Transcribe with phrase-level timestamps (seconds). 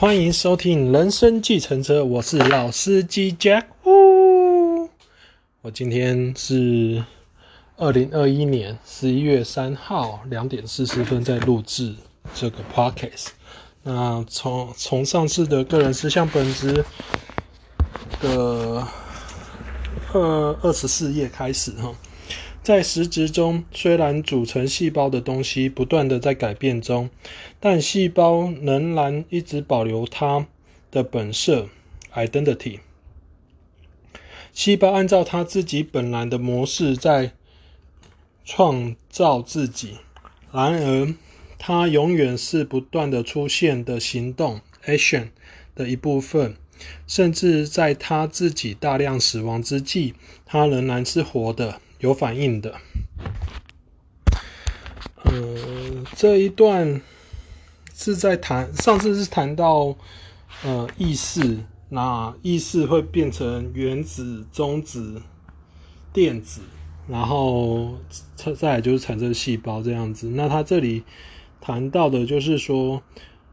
[0.00, 3.64] 欢迎收听《人生计程车》，我是老司机 Jack。
[3.84, 4.88] 呜，
[5.60, 7.04] 我今天是
[7.76, 11.94] 二零二一年十一月三号两点四十分在录制
[12.34, 13.26] 这个 Podcast。
[13.82, 16.82] 那从从上次的个人实相本子
[18.22, 18.82] 的
[20.14, 21.92] 二二十四页开始哈。
[22.62, 27.08] 在实质中，虽然组成细胞的东西不断的在改变中，
[27.58, 30.46] 但细胞仍然一直保留它
[30.90, 31.70] 的本色
[32.14, 32.80] （identity）。
[34.52, 37.32] 细胞按照它自己本来的模式在
[38.44, 39.96] 创造自己，
[40.52, 41.14] 然而
[41.58, 45.28] 它永远是不断的出现的行动 （action）
[45.74, 46.56] 的一部分，
[47.06, 51.80] 甚至在它自己大量死亡之际，它仍然是活的。
[52.00, 52.80] 有反应的，
[55.22, 57.02] 呃，这一段
[57.94, 59.94] 是在谈，上次是谈到，
[60.64, 61.58] 呃，意识，
[61.90, 65.20] 那意识会变成原子、中子、
[66.10, 66.62] 电子，
[67.06, 67.98] 然后
[68.34, 70.30] 再再就是产生细胞这样子。
[70.30, 71.04] 那他这里
[71.60, 73.02] 谈到的就是说，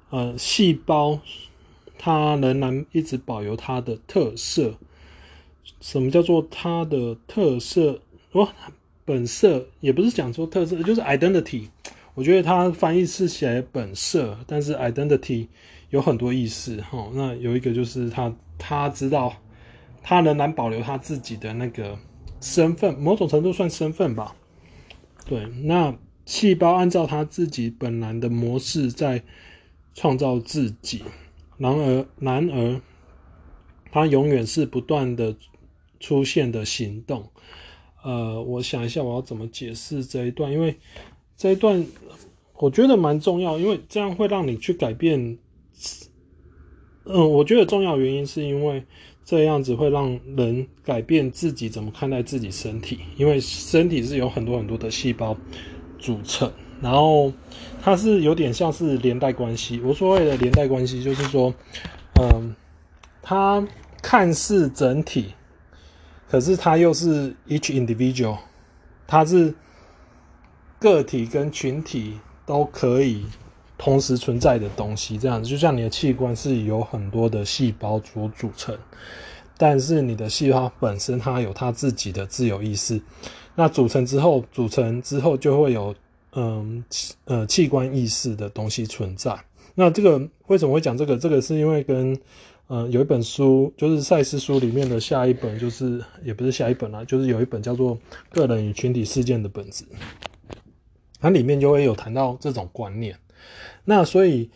[0.09, 1.19] 呃，细胞
[1.99, 4.75] 它仍然一直保留它的特色。
[5.81, 7.99] 什么叫做它的特色？
[8.31, 8.49] 哦，
[9.05, 11.69] 本色也不是讲说特色，就是 identity。
[12.13, 15.47] 我觉得它翻译是写本色，但是 identity
[15.91, 17.09] 有很多意思哈。
[17.13, 19.33] 那有一个就是他他知道，
[20.01, 21.99] 他仍然保留他自己的那个
[22.41, 24.35] 身份，某种程度算身份吧。
[25.25, 29.23] 对，那细胞按照他自己本来的模式在
[29.93, 31.03] 创造自己，
[31.57, 32.81] 然而然而，
[33.91, 35.35] 它永远是不断的
[35.99, 37.29] 出现的行动。
[38.03, 40.51] 呃，我想一下，我要怎么解释这一段？
[40.51, 40.75] 因为
[41.35, 41.85] 这一段
[42.55, 45.37] 我觉得蛮重要，因为这样会让你去改变。
[47.05, 48.83] 嗯，我觉得重要原因是因为
[49.23, 55.37] 这样子会让人改变自己怎么看待自己身体，因为身体是有很多很多的细胞
[55.97, 57.31] 组成，然后
[57.81, 59.79] 它是有点像是连带关系。
[59.81, 61.53] 我所谓的连带关系，就是说，
[62.21, 62.53] 嗯，
[63.21, 63.65] 它
[64.01, 65.33] 看似整体。
[66.29, 68.37] 可是它又是 each individual，
[69.07, 69.53] 它是
[70.79, 73.25] 个体跟群体都可以
[73.77, 78.77] 同时存在的东西，这样子就像你的器官是有很多的细胞所组成，
[79.57, 83.01] 但是你的细胞本身它有它自己的自由意识，
[83.55, 85.95] 那组成之后，组成之后就会有
[86.33, 86.83] 嗯
[87.25, 89.37] 呃器官意识的东西存在。
[89.75, 91.17] 那这个为什么会讲这个？
[91.17, 92.19] 这个是因为跟
[92.69, 97.95] 嗯，有一本书，就是赛斯书里面的下一本，就是也不是下一本啦，就是有一本叫做
[98.29, 99.85] 《个人与群体事件的本质》，
[101.21, 103.17] 它里面就会有谈到这种观念。
[103.85, 104.49] 那所以，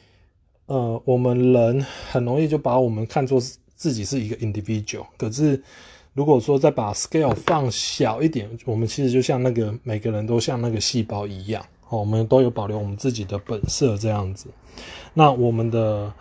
[0.66, 3.40] 呃，我们人很容易就把我们看作
[3.76, 5.64] 自己是一个 individual，可是
[6.14, 14.50] 如果说再把 scale 放小一点，我们其实就像那个每个人都像那个细胞一样，哦，我们都有保留我们自己的本色这样子。
[15.14, 16.14] 那我们的，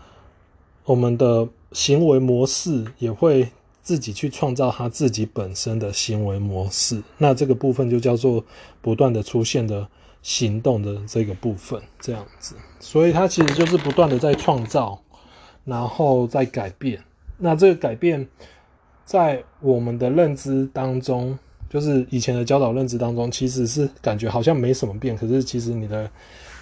[0.91, 1.49] 我们的。
[1.73, 3.49] 行为模式也会
[3.81, 8.45] 自己去创造他自己本身的行为模式，那这个部分就叫做
[8.83, 9.87] 不断的出现的
[10.21, 15.01] 行动的这个部分，这样子，所以它其实就是不断的在创造，
[15.65, 17.01] 然后在改变。
[17.39, 18.27] 那这个改变
[19.05, 26.11] 在我们的认知当中，就是以前的教导认知当中，其实是感觉好像没什么变，可是其实你的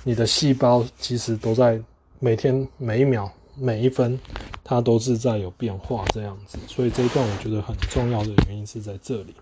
[0.05, 1.81] 你的细胞其实都在
[2.21, 3.33] 每天每一秒。
[3.60, 4.19] 每一分，
[4.62, 9.34] 它都是在有变化这样子，所以这一段我觉得很重要的原因是在这里。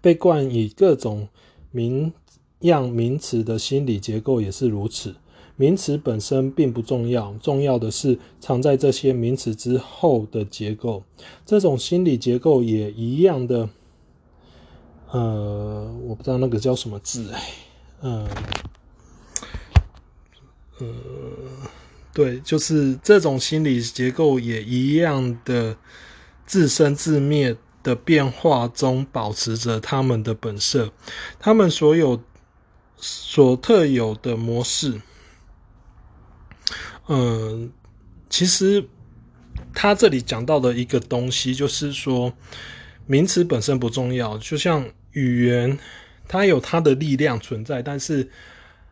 [0.00, 1.28] 被冠以各种
[1.70, 2.12] 名
[2.60, 5.14] 样名词的心理结构也是如此，
[5.56, 11.04] 名词本身并不重要，重要的是藏在这些名词之后的结构。
[11.46, 13.68] 这种心理结构也一样的，
[15.10, 17.54] 呃，我不知道那个叫什么字哎，
[18.00, 18.28] 嗯，
[20.78, 20.86] 呃。
[22.14, 25.74] 对，就是这种心理结构也一样的
[26.44, 30.92] 自生自灭的变化中，保持着他们的本色，
[31.38, 32.22] 他们所有
[32.98, 35.00] 所特有的模式。
[37.08, 37.72] 嗯，
[38.28, 38.86] 其实
[39.72, 42.34] 他这里讲到的一个东西，就是说
[43.06, 45.78] 名词本身不重要，就像语言，
[46.28, 48.30] 它有它的力量存在，但是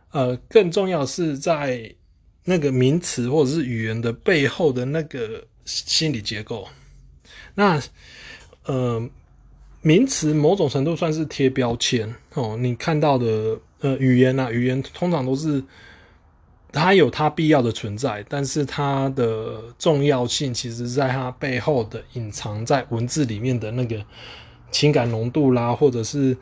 [0.09, 1.93] 呃，更重要是在。
[2.43, 6.67] 那个名词或者是语言的背后的那个心理结构，
[7.53, 7.81] 那
[8.65, 9.09] 呃，
[9.81, 12.57] 名词某种程度算是贴标签哦。
[12.59, 15.63] 你看到的呃语言啊，语言通常都是
[16.71, 24.03] 它有它必要的存在，但是它的重要性其实在它背后的隐藏在文字里面的那个
[24.71, 26.37] 情感浓度啦，或者是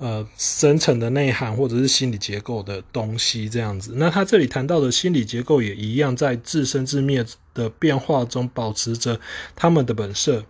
[0.00, 3.92] 呃深层的内涵，或者是心理结构的东西这样子。
[3.96, 9.20] 那他这里谈到的心理结构也一样，在自生自灭的变化中保持着
[9.54, 10.44] 他们的本色，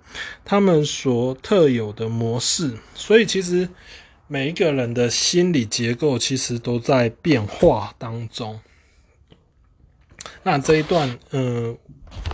[0.45, 2.79] 他们所特有的模式。
[2.95, 3.69] 所以其实
[4.29, 8.61] 每一个人的心理结构其实都在变化当中。
[10.45, 11.77] 那这一段，嗯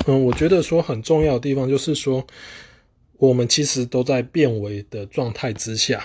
[0.06, 2.26] 嗯，我觉得说很重要的地方就是说，
[3.16, 6.04] 我们其实都在变为的状态之下。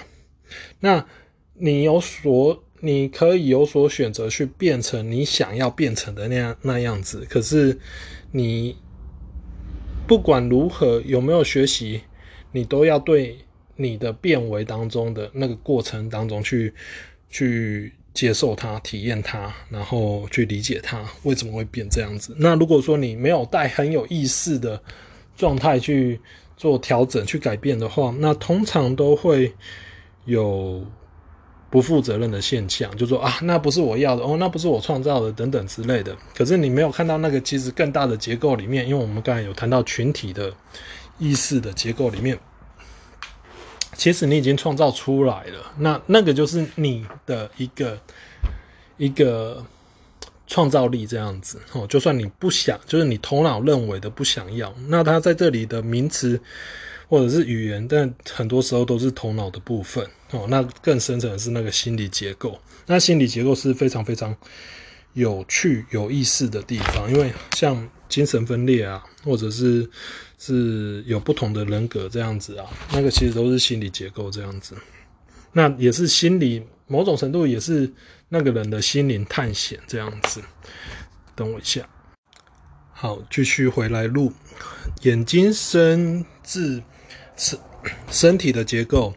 [0.79, 1.05] 那
[1.53, 7.25] 你有所，你可以有所选择去变成你想要变成的那样那样子。
[7.29, 7.79] 可是
[8.31, 8.75] 你
[10.07, 12.01] 不管如何有没有学习，
[12.51, 13.37] 你都要对
[13.75, 16.73] 你的变为当中的那个过程当中去
[17.29, 17.91] 去。
[18.13, 22.35] 接受它，体验它，然后去理解它为什么会变这样子。
[22.37, 24.83] 那如果说你没有带很有意识的
[25.37, 26.19] 状态去
[26.57, 29.53] 做调整、去改变的话，那通常都会
[30.25, 30.85] 有
[31.69, 36.15] 不负责任的现象，就说啊，那不是我要的哦，那不是我创造的等等之类的。
[36.35, 40.53] 可是你没有看到那个其实更大的结构里面，因为我们刚才有谈到群体的
[41.17, 42.37] 意识的结构里面。
[43.93, 47.99] 其实你已经创造出来了，那那个就是你的一个
[48.97, 49.63] 一个
[50.47, 51.85] 创造力这样子哦。
[51.87, 56.41] 就算你不想，就是你头脑认为的不想要，那它在这里的名词
[57.11, 60.47] 或者是语言，但很多时候都是头脑的部分哦。
[60.47, 64.33] 那更深层的是那个心理结构，那心理结构是非常非常
[65.11, 69.89] 有趣、有意思的地方，因为像精神分裂啊，或者是。
[70.43, 74.75] 是有不同的人格这样子啊，那个其实都是心理结构这样子，
[75.53, 77.93] 那也是心理某种程度也是
[78.27, 80.41] 那个人的心灵探险这样子。
[81.35, 81.87] 等我一下，
[82.91, 84.33] 好，继续回来录。
[85.03, 86.81] 眼睛生自
[87.41, 87.59] 身
[88.11, 89.15] 身体的结构，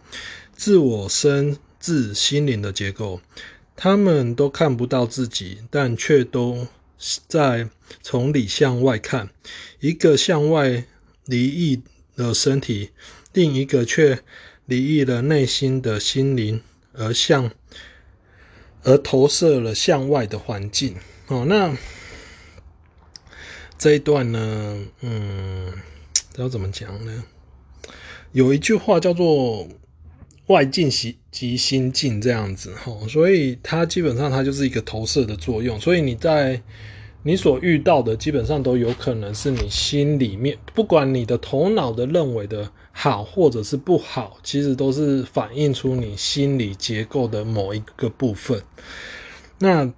[0.56, 3.21] 自我生自心灵的结构，
[3.76, 6.67] 他们都看不到自己，但却都
[7.29, 7.69] 在
[8.03, 9.29] 从里向外看，
[9.81, 10.87] 一个向外。
[11.26, 11.82] 离异
[12.17, 12.91] 了身体，
[13.32, 14.23] 另一个却
[14.67, 16.61] 离异了内心的心灵，
[16.93, 17.50] 而向
[18.82, 20.97] 而投射了向外的环境。
[21.29, 21.75] 哦，那
[23.79, 25.73] 这一段呢，嗯，
[26.37, 27.25] 要怎么讲呢？
[28.35, 29.69] 有一句话叫做
[30.49, 30.91] “外境
[31.31, 35.79] 即心境”这样子，哈，所以它基本上它就是一个投射的作用。
[35.79, 36.61] 所以你在
[37.23, 48.61] 你所遇到的基本上都有可能是你心里面，不管你的头脑的认为的好或者是不好，其实都是反映出你心理结构的某一个部分。
[49.61, 49.95] 那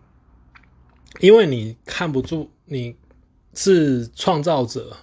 [1.20, 2.96] 因为你看不住，你
[3.54, 4.94] 是创造者，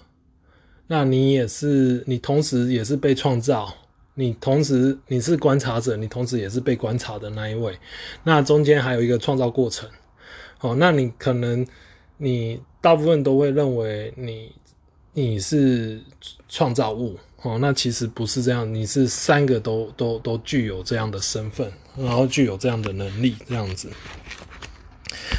[0.94, 3.74] 那你也是，你同时也是被创造，
[4.14, 7.76] 你同时你是观察者，你同时也是被观察的那一位。
[8.22, 9.88] 那中间还有一个创造过程，
[10.60, 11.66] 哦，那你可能。
[12.16, 14.52] 你大部分都会认为你
[15.14, 16.00] 你是
[16.48, 23.90] 创造物哦，那其实不是这样，你是三个都都都具有这样的身份，然后具有这样的能力这样子。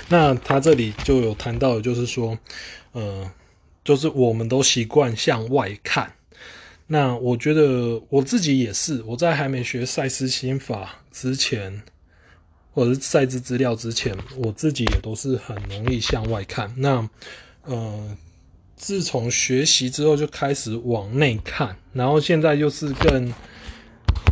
[0.09, 2.37] 那他这里就有谈到就是说，
[2.91, 3.31] 呃，
[3.85, 6.11] 就是我们都习惯向外看。
[6.87, 11.83] 那我觉得我自己也是，我在还没学赛斯心法之前。
[12.73, 16.73] 或者是赛兹资料之前，我自己也都是很容易向外看。
[16.75, 17.09] 那，
[17.63, 18.17] 呃，
[18.75, 23.33] 自从学习之后就开始往内看，然后现在又是更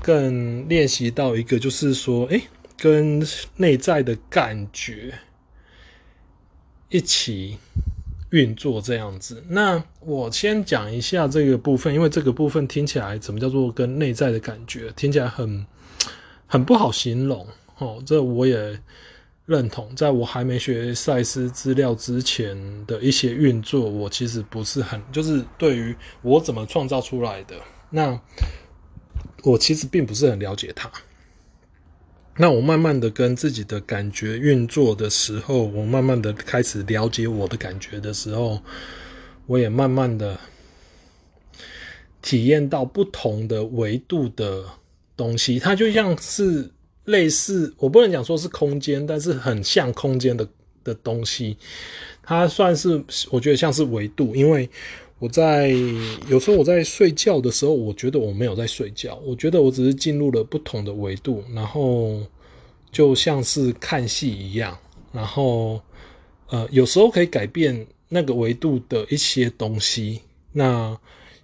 [0.02, 2.42] 更练习到一个，就是说，哎，
[2.76, 3.26] 跟
[3.56, 5.18] 内在的感觉
[6.90, 7.58] 一起
[8.34, 9.44] 运作这样子。
[9.48, 15.64] 那我先讲一下这个部分，因为这个部分听起来怎么叫做跟内在的感觉，听起来很
[16.48, 17.48] 很不好形容。
[17.78, 18.80] 哦，这我也
[19.46, 19.96] 认同。
[19.96, 27.56] 在我还没学赛斯资料之前的一些运作，我其实不是很，就是对于我怎么创造出来的，
[27.92, 28.20] 那
[29.44, 30.92] 我其实并不是很了解它。
[32.38, 38.62] 那我慢慢的跟自己的感觉运作的时候，我慢慢的开始了解我的感觉的时候，
[39.48, 40.40] 我也慢慢的
[42.22, 44.66] 体验到不同的维度的
[45.16, 46.72] 东西，它就像是。
[47.06, 50.48] 类似，我不能讲说是空间，但是很像空间的
[50.86, 51.58] 的东西，
[52.22, 54.70] 它算是我觉得像是维度，因为
[55.24, 55.70] 我在
[56.28, 62.20] 有时候我在睡觉的时候，我觉得我没有在睡觉，我觉得我只是进入了不同的维度，然后
[62.92, 64.78] 就像是看戏一样，
[65.14, 65.80] 然后
[66.50, 70.20] 呃，有时候可以改变那个维度的一些东西，
[70.52, 71.00] 那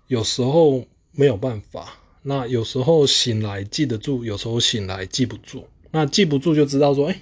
[0.08, 0.84] 有时候
[1.14, 2.02] 没有办法。
[2.22, 5.64] 那有时候醒来记得住，有时候醒来记不住。
[5.92, 7.22] 那记不住就知道说，哎，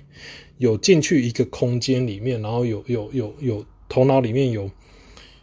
[0.58, 4.72] 有进去一个空间里面，然后有有有有头脑里面有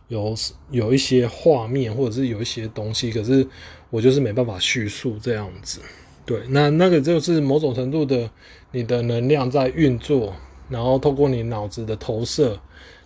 [0.08, 0.34] 有
[0.70, 3.46] 有一些画面，或者是有一些东西，可是
[3.90, 5.80] 我就是没办法叙述这样子。
[6.24, 8.30] 对，那那个就是某种程度的
[8.72, 10.34] 你的能量在运作，
[10.68, 12.60] 然后透过你脑子的投射，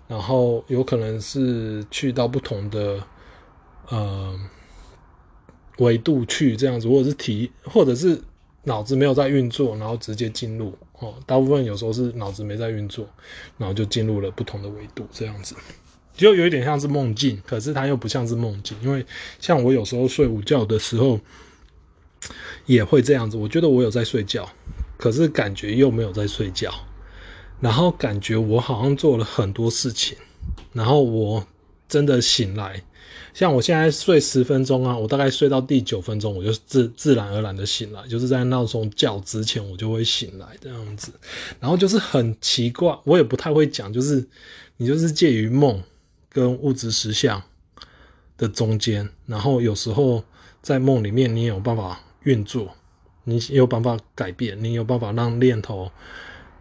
[0.07, 3.03] 然后有可能是去到不同的
[3.89, 4.39] 呃。
[5.79, 8.21] 维度去这样子，或者是体，或者是
[8.65, 11.15] 脑子没有在运作，然后直接进入哦。
[11.25, 13.07] 大部分有时候是脑子没在运作，
[13.59, 15.55] 然后就进入了不同的维度，这样子
[16.19, 19.07] 就有一点像是梦境，可是它又不像是梦境，因为
[19.41, 21.19] 像我有时候睡午觉的时候
[22.67, 24.51] 也会这样子，我觉得我有在睡觉，
[24.99, 26.75] 可是感觉又没有在睡觉，
[27.61, 30.19] 然后感觉我好像做了很多事情，
[30.75, 31.47] 然后我
[31.89, 32.83] 真的醒来。
[33.35, 41.13] 像我现在睡十分钟啊，我大概睡到第九分钟，我就自自然而然的醒来，就是在闹钟叫之前，我就会醒来这样子。
[41.61, 44.27] 然后就是很奇怪，我也不太会讲，就是
[44.77, 45.85] 你就是介于梦
[46.29, 47.43] 跟物质实相
[48.37, 50.25] 的中间，然后有时候
[50.63, 52.75] 在梦里面你有办法运作，
[53.25, 55.91] 你有办法改变，你有办法让念头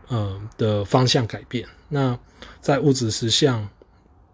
[0.07, 1.67] 呃的方向改变。
[1.89, 2.17] 那
[2.61, 3.69] 在物质实相，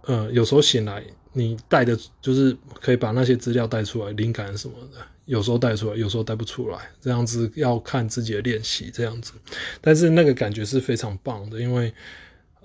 [0.03, 1.03] 呃，有时候醒来。
[1.35, 9.33] 你带的，就是可以把那些资料带出来，灵感什么的，有时候带出来，有时候带不出来，这样子要看自己的练习，这样子。
[9.81, 11.91] 但是那个感觉是非常棒的，因为，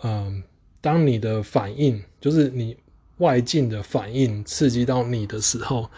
[0.03, 0.43] 嗯、
[0.83, 2.77] 当你的反应，就是你
[3.19, 5.91] 外境的反应刺激到你的时候，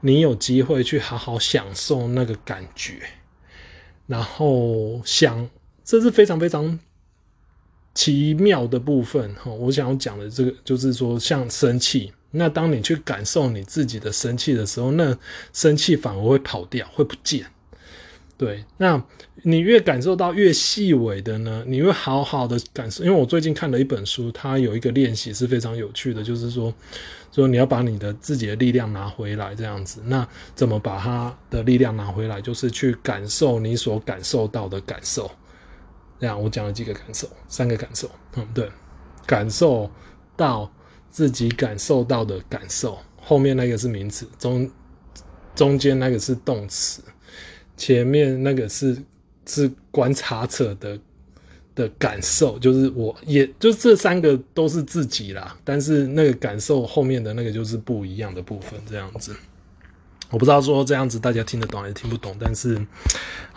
[0.00, 3.00] 你有机会去好好享受那个感觉，
[4.06, 5.48] 然后想，
[5.84, 6.78] 这是非常非常。
[7.92, 15.18] 奇妙的部分哈，我想要讲的这个就是说，像生气，那当你去感受你自己的生气的时候，那
[15.52, 17.46] 生气反而会跑掉，会不见。
[18.40, 19.04] 对，那
[19.42, 23.04] 你越感受到越细微的呢，你会好好的感受。
[23.04, 26.72] 因为我最近看了一本书，它有一个练习是非常有趣的，就是说，
[27.30, 30.00] 说你要把你的自己的力量拿回来，这样子。
[30.06, 32.40] 那怎么把它的力量拿回来？
[32.40, 35.30] 就是去感受你所感受到的感受。
[36.18, 38.70] 这样，我讲了几个感受，三个感受，嗯，对，
[39.26, 39.90] 感受
[40.34, 40.72] 到
[41.10, 44.70] 自己感受到的感受，后面那个是名词，中
[45.54, 47.02] 中间那个是动词，
[47.80, 48.94] 前面那个是
[49.46, 50.98] 是观察者的
[51.74, 59.34] 的感受，就是我也就这三个都是自己啦，但是那个感受后面的那个就是不一样的部分，这样子。
[60.30, 62.86] 我不知道说这样子大家听得懂还是听不懂，但是，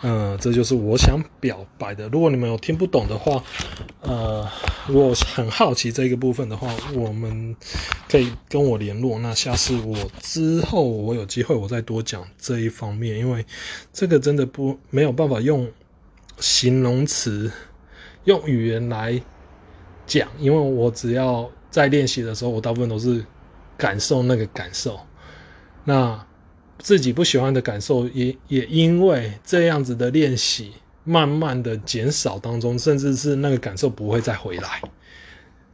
[0.00, 2.08] 呃，这就是我想表白的。
[2.08, 3.40] 如果你们有听不懂的话，
[4.00, 4.44] 呃，
[4.88, 7.54] 我很好奇这个部分的话，我们
[8.10, 9.20] 可以跟我联络。
[9.20, 13.46] 那下次我之后我有机会我再多讲这一方面，因为
[13.92, 15.70] 这个真的不没有办法用
[16.40, 17.52] 形容词、
[18.24, 19.22] 用语言来
[20.06, 23.24] 讲，因为我只要在练习的时候，我大部分都是
[23.78, 24.98] 感受那个感受，
[25.84, 26.26] 那。
[26.78, 30.72] 自己不喜欢的感受也，也因为这样子的练习，
[31.04, 34.82] 慢慢的减少当中，甚至是那个感受不会再回来，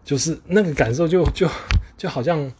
[0.05, 1.49] 就是那个感受就就
[1.97, 2.53] 就好像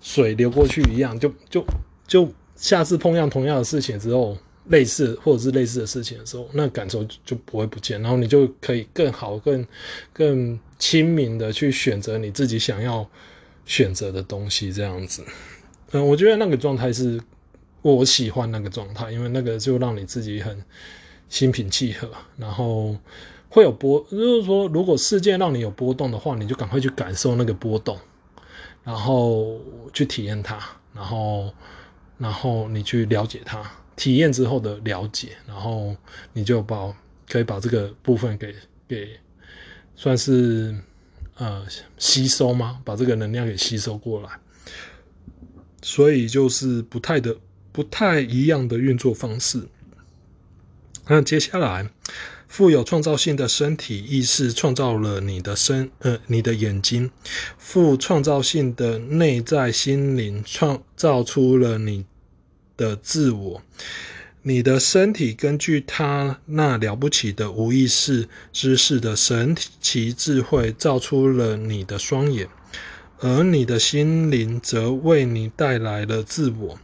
[0.00, 1.64] 水流过去一样，就就
[2.06, 4.36] 就下次碰上同样的事情之后，
[4.66, 9.66] 类似或者是类似的事情的时候，那感受就不会不见，然后你就可以更好、更
[10.12, 13.08] 更亲民的去选择你自己想要
[13.64, 15.24] 选择的东西，这样子。
[15.92, 17.18] 嗯，我觉得那个状态是。
[17.82, 20.64] 我喜欢那个状态，因为那个就让你自己很
[21.28, 22.96] 心平气和，然后
[23.48, 27.98] 会有波，就是说，如果事件让你有波动的话，你就赶快去感受那个波动，
[28.82, 29.60] 然后
[29.92, 30.58] 去体验它，
[30.92, 31.52] 然后，
[32.18, 33.62] 然后你去了解它，
[33.94, 35.94] 体验之后的了解，然后
[36.32, 36.94] 你就把
[37.28, 38.54] 可以把这个部分给
[38.88, 39.08] 给
[39.94, 40.76] 算是
[41.36, 41.64] 呃
[41.96, 42.80] 吸收吗？
[42.84, 44.30] 把这个能量给吸收过来，
[45.80, 47.36] 所以就是不太的。
[47.78, 49.68] 不太一样的运作方式。
[51.06, 51.88] 那接下来，
[52.48, 57.12] 富有创造性的身体意识创造了你的身，呃，你的眼睛。
[57.56, 62.04] 富创造性的内在心灵创造出了你
[62.76, 63.62] 的自我。
[64.42, 72.48] 你的身体根据他那了不起的无意识知识的神奇智慧造出了你的双眼。
[73.20, 76.78] 而你的心灵则为你带来了自我，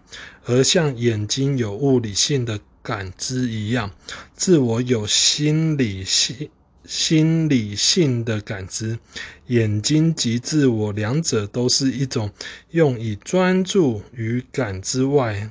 [0.44, 3.90] 而像眼睛有物理性的感知一样，
[4.34, 6.50] 自我有心理性
[6.84, 8.98] 心理性的感知，
[9.46, 12.30] 眼睛及自我两者都是一种
[12.72, 15.50] 用以专注于感知外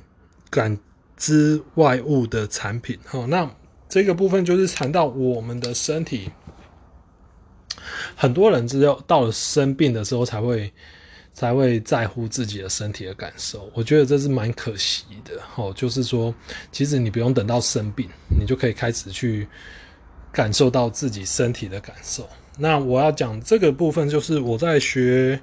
[0.50, 0.78] 感
[1.16, 2.98] 知外物的产品。
[3.04, 3.50] 好，那
[3.88, 6.30] 这个部分就是谈到我们的身体，
[8.16, 10.72] 很多人只有到了生病的时候才会
[11.32, 13.70] 才会在乎自己的身体的感受。
[13.74, 15.40] 我觉得这是蛮可惜的。
[15.56, 16.34] 哦，就是说，
[16.72, 19.46] 其实你不用等到生病，你就可以开始去。
[20.34, 22.28] 感受到自己身体的感受。
[22.58, 25.40] 那我要讲这个部分，就是我在学，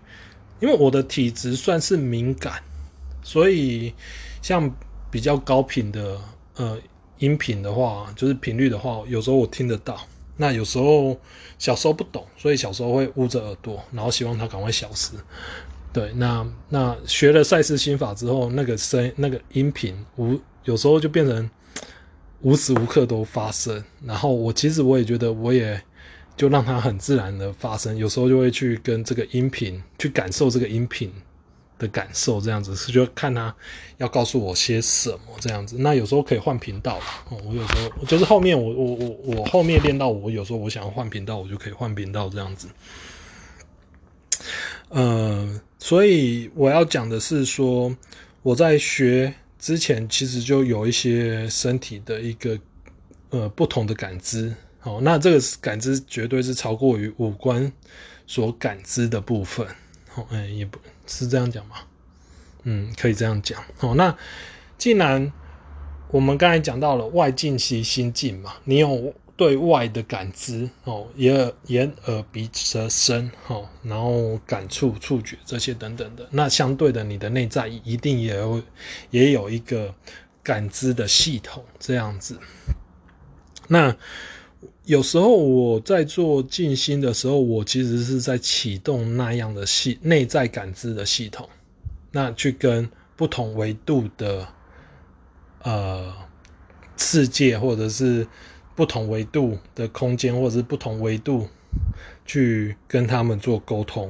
[0.59, 2.61] 因为我的体质算是敏感，
[3.23, 3.93] 所以
[4.41, 4.69] 像
[5.09, 6.19] 比较高频的
[6.57, 6.77] 呃
[7.19, 10.05] 音频的话，就是频率的话，有时候我听得到。
[10.37, 11.19] 那有时候
[11.57, 15.13] 小时候不懂，所以小时候会捂着耳朵，然后希望它赶快消失。
[15.93, 21.49] 对，那那学了赛斯心法之后，那个声那个音频无有时候就变成。
[22.43, 25.79] 无时无刻都发生，然后我其实我也觉得，我也
[26.35, 27.95] 就让它很自然的发生。
[27.95, 31.13] 有时候就会去跟这个音频去感受这个音频
[31.81, 33.53] 的感受，这样子是就看他
[33.97, 35.75] 要告诉我些什么这样子。
[35.79, 42.67] 那有时候可以换频道哦，我有时候就是后面我我我我后面练到我有时候我想要换频道，我就可以换频道这样子。
[44.89, 47.95] 呃，所以我要讲的是说
[48.43, 49.33] 我在学。
[49.61, 52.59] 之前其实就有一些身体的一个
[53.29, 57.71] 呃不同的感知，好，那这个感知绝对是超过于五官
[58.25, 59.67] 所感知的部分，
[60.09, 60.79] 好，哎，也不
[61.11, 61.75] 是这样讲吗？
[62.63, 64.17] 嗯，可以这样讲，好，那
[64.77, 65.31] 既然
[66.09, 69.13] 我们刚才讲到了外境即心境嘛，你有。
[69.37, 78.61] 对外的感知哦，眼眼耳鼻舌身哦，然后感触触觉这些等等的，那相对的，你的内在一定也有
[79.09, 79.95] 也有一个
[80.43, 82.39] 感知的系统这样子。
[83.67, 83.95] 那
[84.85, 91.49] 有时候我在做静心的时候，我其实是在启动那样的系内在感知的系统，
[92.11, 94.47] 那去跟不同维度的
[95.63, 96.13] 呃
[96.97, 98.27] 世界或者是。
[98.73, 101.45] 不同维度的空间，或者是不同维度
[102.25, 104.09] 去跟他们做沟通，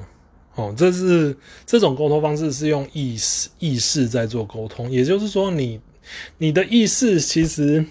[0.53, 5.81] 哦，这是这种沟通方式是用意识意识在做沟通，也就是说你，
[6.37, 7.83] 你你的意识其实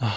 [0.00, 0.16] 啊，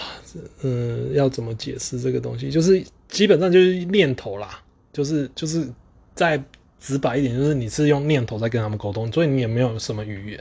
[0.62, 2.50] 嗯，要怎么解释这个东西？
[2.50, 4.60] 就是基本上就是念头啦，
[4.92, 5.68] 就是就是
[6.14, 6.42] 再
[6.80, 10.40] 直白一点，就是你是用念头在跟他们沟通，所以你也没有什么语言。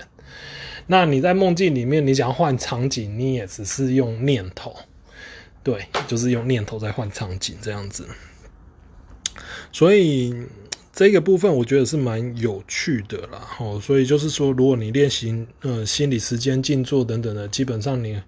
[0.88, 4.74] 那你在梦境里面，你想要换场景，你也只是用念头，
[5.62, 8.08] 对，就是用念头在换场景这样子。
[9.74, 10.34] 所以
[10.94, 13.48] 这个部分我觉得是蛮有趣的啦。
[13.60, 18.22] 哦，所以就是说，如果你练习呃心理时间静坐等等的，基本上你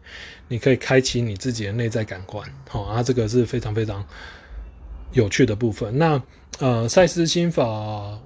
[0.48, 2.44] 你可以开启你自己的内在感官。
[2.68, 4.04] 好，啊，这个是非常非常
[5.14, 5.96] 有趣的部分。
[5.96, 6.20] 那
[6.58, 7.64] 呃，赛斯心法，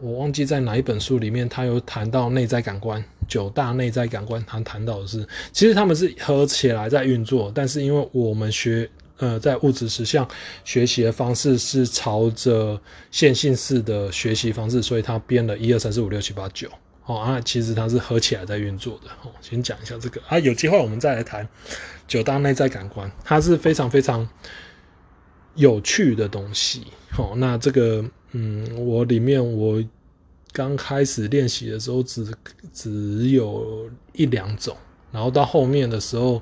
[0.01, 3.03] 我忘记在哪一本书里面，他有谈到内在感官。
[3.27, 10.27] 九大内在感官，他谈到的是，其实他们是合起来在运作，但是因为我们学，呃，在物质实相
[10.65, 16.69] 学习的方式是朝着线性式的学习方式，所以他编了一二三四五六七八九，
[17.05, 21.47] 哦啊，其实它是合起来在运作的，哦，先讲一下这个啊，有机会我们再来谈
[22.07, 24.27] 九大内在感官，它是非常非常
[25.55, 29.83] 有趣的东西，哦，那这个，嗯，我里面我。
[30.51, 32.27] 刚开始练习的时候，只
[32.73, 34.75] 只有一两种，
[35.11, 36.41] 然后到后面的时候，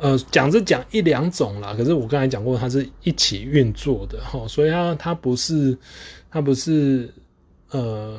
[0.00, 1.74] 呃，讲是讲一两种啦。
[1.76, 5.76] 可是我刚才讲过，它是一起运作的哈，所以它它不是
[6.30, 7.12] 它不是
[7.70, 8.18] 呃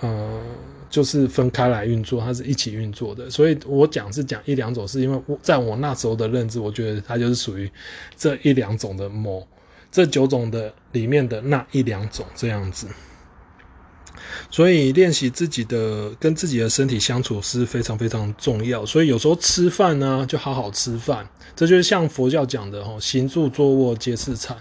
[0.00, 0.40] 呃，
[0.88, 3.28] 就是分开来运作，它是一起运作的。
[3.28, 7.68] 所以我讲是讲一两种，是因为我在我那时候的认知，我觉得它就是属于
[8.16, 9.46] 这一两种的某
[9.90, 12.86] 这九种的里面的那一两种这样子。
[14.50, 18.84] 所以练习自己的跟自己的身体相处是非常非常重要。
[18.86, 21.28] 所以有时候吃饭呢，就好好吃饭。
[21.54, 24.56] 这就是像佛教讲的哦，行住坐卧皆是禅。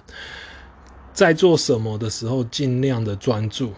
[1.13, 3.73] 在做什么的时候，尽量的专注。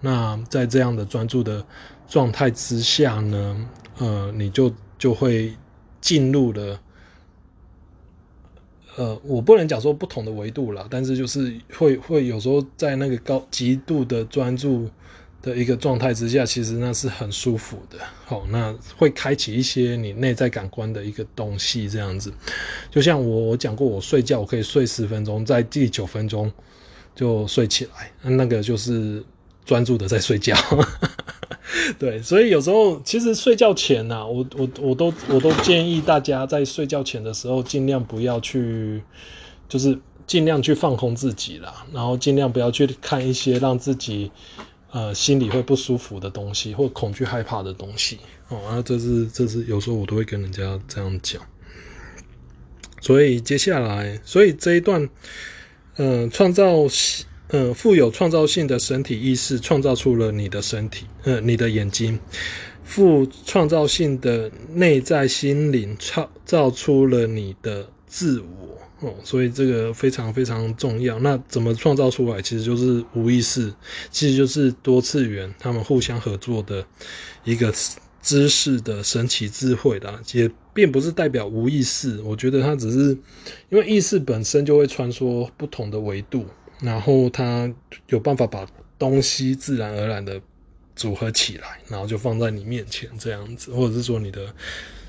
[0.00, 1.64] 那在这样的专注的
[2.08, 5.52] 状态之下呢，呃，你就就会
[6.00, 6.78] 进入了。
[8.98, 14.90] 呃，我不能讲说不同的维度啦，但是就是会会有时候在那个高极度的专注
[15.40, 17.96] 的一个状态之下，其实那是很舒服的。
[18.24, 22.32] 好，那会开启一些你内在感官的一个东西，这样子。
[22.90, 26.52] 就像我我讲过，我睡觉我可以睡十分钟，在第九分钟
[27.14, 29.22] 就睡起来，那个就是
[29.68, 30.56] 专注的在睡觉。
[32.00, 39.02] 对，所以有时候其实睡觉前呐、啊，我我我都我都建议大家在睡觉前的时候，尽量不要去
[39.68, 44.32] 就是尽量去放空自己啦，然后尽量不要去看一些让自己
[44.90, 48.58] 呃心里会不舒服的东西或恐惧害怕的东西哦。
[48.64, 51.42] 然后这是这是有时候我都会跟人家这样讲。
[53.00, 55.08] 所以接下来，所以这一段，
[55.98, 56.64] 嗯、呃，创造，
[57.48, 62.18] 呃，富有创造性的身体意识创造出了你的身体，呃，你的眼睛，
[62.84, 71.18] 富创造性的内在心灵创造出了你的自我，哦，所以这个非常非常重要。
[71.20, 72.42] 那怎么创造出来？
[72.42, 73.72] 其实就是无意识，
[74.10, 76.86] 其实就是多次元他们互相合作的
[77.44, 77.72] 一个。
[78.20, 82.20] 知识的神奇智慧的，也并不是代表无意识。
[82.22, 83.16] 我觉得它只是
[83.70, 86.44] 因为意识本身就会穿梭不同的维度，
[86.80, 87.72] 然后它
[88.08, 88.66] 有办法把
[88.98, 90.40] 东西自然而然的
[90.96, 94.52] 组合起来，然后就放在你面前这样子，或者是说你的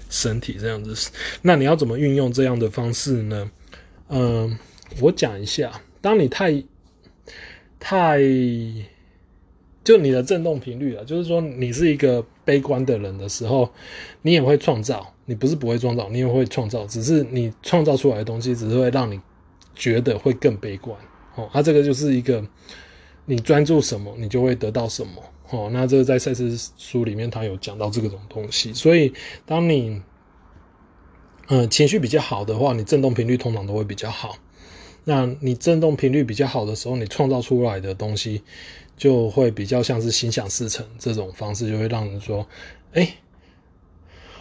[0.10, 1.12] 身体这样子。
[1.41, 3.51] 那你要怎么运用这样的方式呢？
[4.10, 4.58] 嗯、
[5.01, 6.63] 我讲一下，当你太
[7.79, 8.19] 太。
[9.82, 13.73] 就你的振动频率啊，就是说你是一个悲观的人的时候，
[14.21, 15.15] 你也会创造。
[15.25, 19.19] 你不是不会创造，你也会创造，只是你创造出来的东西，只是会让你
[19.73, 20.95] 觉得会更悲观。
[21.39, 22.45] 哦，它、这个就是一个
[23.25, 25.23] 你专注什么，你就会得到什么。
[25.52, 28.73] 哦，那这个在赛斯书里面他有讲到这个种东西。
[28.73, 29.13] 所以
[29.45, 30.02] 当你
[31.47, 34.36] 嗯、情绪比较好的话，你振动频率通常都会比较好。
[35.06, 38.43] 那你振动频率比较好的时候，你创造出来的东西。
[38.99, 42.45] 就会比较像是心想事成这种方式，就会让人说
[42.91, 43.15] ：“哎，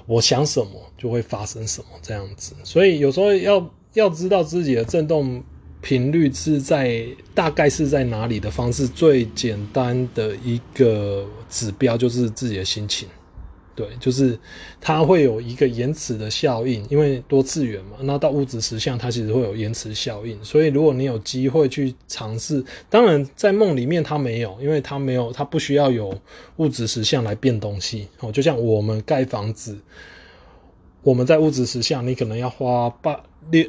[0.04, 5.44] 我想什么就会发生什么这样子。”所以有时候要要知道自己的振动
[5.80, 13.08] 频率是在大概是在哪里的方式，最简单的一个指标就是自己的心情。
[13.74, 14.36] 对，就是
[14.80, 17.96] 它会有一个延迟的效应，因为多次元嘛。
[18.00, 20.36] 那到物质实相，它其实会有延迟效应。
[20.44, 26.12] 所以如果你有机会去尝试，当然在梦里面它没有，因为它没有，它不需要有
[26.56, 28.08] 物质实相来变东西。
[28.18, 29.78] 哦，就像我们盖房子，
[31.04, 33.20] 我们在物质实相，你可能要花半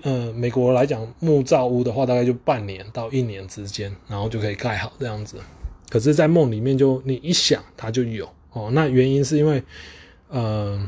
[0.04, 5.38] 呃，美国来讲木造屋的话，大概就半年到一年之间，然后就可以盖好这样子。
[5.89, 8.70] 可是，在梦里面就你一想，它就有哦。
[8.74, 9.63] 那原因是因为。
[10.32, 10.88] 呃，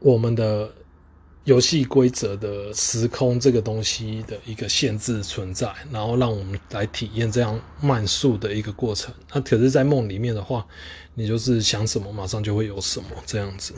[0.00, 0.74] 我们的
[1.44, 9.14] 游戏规则的时空这个东西的一个限制存在，然后让我们来体验这样慢速的一个过程。
[9.32, 10.66] 那可是，在梦里面的话，
[11.14, 13.74] 你就是想什么，马上就会有什么这样子。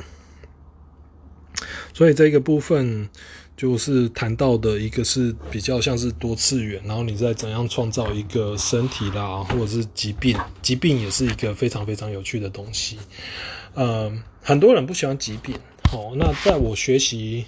[1.94, 3.08] 所以这个部分
[3.56, 12.98] 就是谈到的一个是比较像是多次元，然后你在怎样创造一个身体啦，或者是疾病，疾病也是一个非常非常有趣的东西。
[13.74, 15.54] 呃，很多人不喜欢疾病。
[15.90, 17.44] 好，那在我学习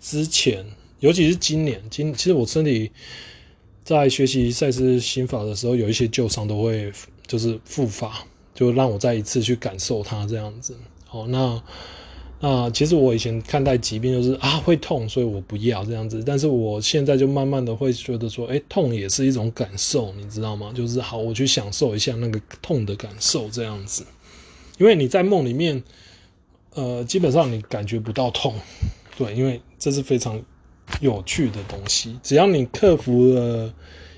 [0.00, 0.64] 之前，
[1.00, 2.92] 尤其是今年，今其实我身体
[3.82, 6.92] 在学习赛斯心法的时候，有一些旧伤都会
[7.26, 10.76] 就是复发，就让我再一次去感受它这样子。
[11.06, 11.60] 好，那。
[12.42, 16.24] 啊，其实我以前看待疾病就是啊会痛，所以我不要这样子。
[16.26, 20.72] 但是我现在就慢慢的会觉得说，哎，痛也是一种感受，你知道吗？
[20.74, 24.04] 就是好，我去享受一下那个痛的感受这样子。
[24.76, 25.84] 因为你在梦里面，
[26.74, 28.52] 呃，基本上你感觉不到痛，
[29.16, 30.42] 对，因为这是非常
[31.00, 32.18] 有趣的东西。
[32.24, 33.72] 只要你克服了，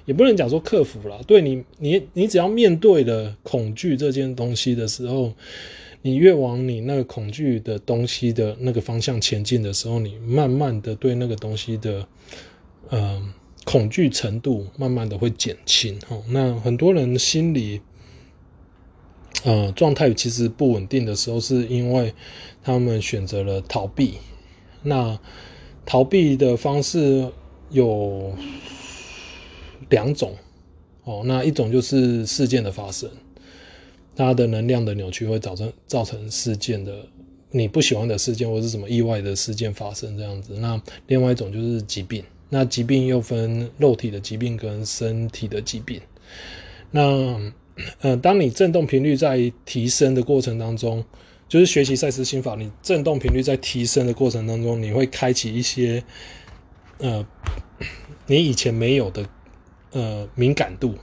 [0.07, 5.35] 也不能讲说克服了，对你，你，你只要面对了恐惧这件东西的时候。
[6.07, 12.07] 你越往你那个恐惧的东西的那个方向前进的时候，你慢慢的对那个东西的，
[12.91, 13.27] 呃，
[13.65, 15.99] 恐惧程度慢慢的会减轻。
[16.11, 17.81] 哦，那很多人心里，
[19.45, 22.13] 呃，状态其实不稳定的时候，是因为
[22.63, 24.19] 他们选择了逃避。
[24.83, 25.19] 那
[25.87, 27.33] 逃避的方式
[27.71, 28.37] 有
[29.89, 30.37] 两种，
[31.05, 33.09] 哦，那一种就是事件的发生。
[34.17, 37.07] 它的能量的扭曲会造成造成事件的
[37.51, 40.55] 你不喜欢的事件，或是什么意外的事件发生这样子。
[40.59, 46.01] 那另外一种就是疾病，那疾病又分肉体的疾病跟身体的疾病。
[46.91, 47.53] 那
[48.01, 51.05] 呃，当你振动频率在提升的过程当中，
[51.49, 56.03] 就是学习赛斯心法，你振动频率在提升的过程当中，你会开启一些
[56.99, 57.27] 呃
[58.27, 59.29] 你以前没有的
[59.91, 60.95] 呃敏感度。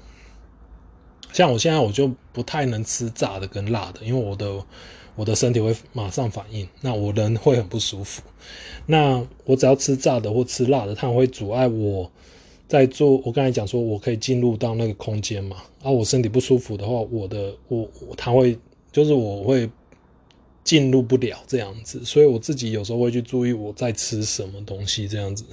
[1.33, 4.63] 像我现在我就不太能吃炸的跟辣的，因为我的
[5.15, 8.21] 我的身体会马上反应，那我人会很不舒服。
[8.85, 12.11] 那我只要吃炸的或吃辣的，它会阻碍我
[12.67, 13.17] 在做。
[13.23, 18.57] 我刚才讲说我可以进入到那个空间嘛，啊、我身体不舒服的话，我的我它会
[18.91, 19.69] 就是我会
[20.63, 25.43] 进入不了这样子，所以我自己有时候会去注意我在吃什么东西这样子。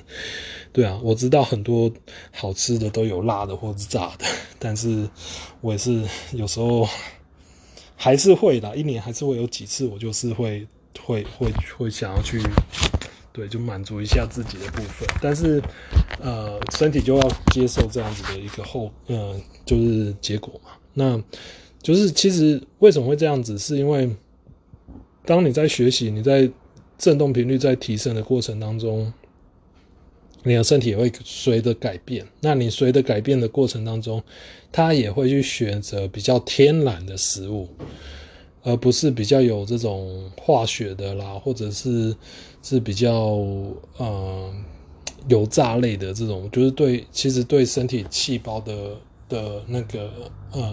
[0.72, 1.90] 对啊，我知道很多
[2.30, 4.26] 好吃的都有辣的或者炸的，
[4.58, 5.08] 但是
[5.60, 6.86] 我也是有时候
[7.96, 10.66] 还是会的，一年还是会有几次，我就是会
[11.00, 12.40] 会会会想要去，
[13.32, 15.60] 对，就满足一下自己的部分，但是
[16.20, 20.72] 呃，身体就要接受这样子的一个后，呃，就是结果嘛。
[20.92, 21.20] 那
[21.82, 24.14] 就是其实为什么会这样子，是因为
[25.28, 26.50] 当你在学习，你在
[26.96, 29.12] 振动频率在提升的过程当中。
[30.44, 34.22] 你的身体也会随着改变，那你随着改变的过程当中，
[34.70, 37.68] 它也会去选择比较天然的食物，
[38.62, 42.16] 而不是比较有这种化学的啦，或者是
[42.62, 43.12] 是比较
[43.96, 44.54] 呃
[45.28, 48.96] 油炸类的这种，就是对，其实对身体细胞的
[49.28, 50.08] 的那个
[50.52, 50.72] 呃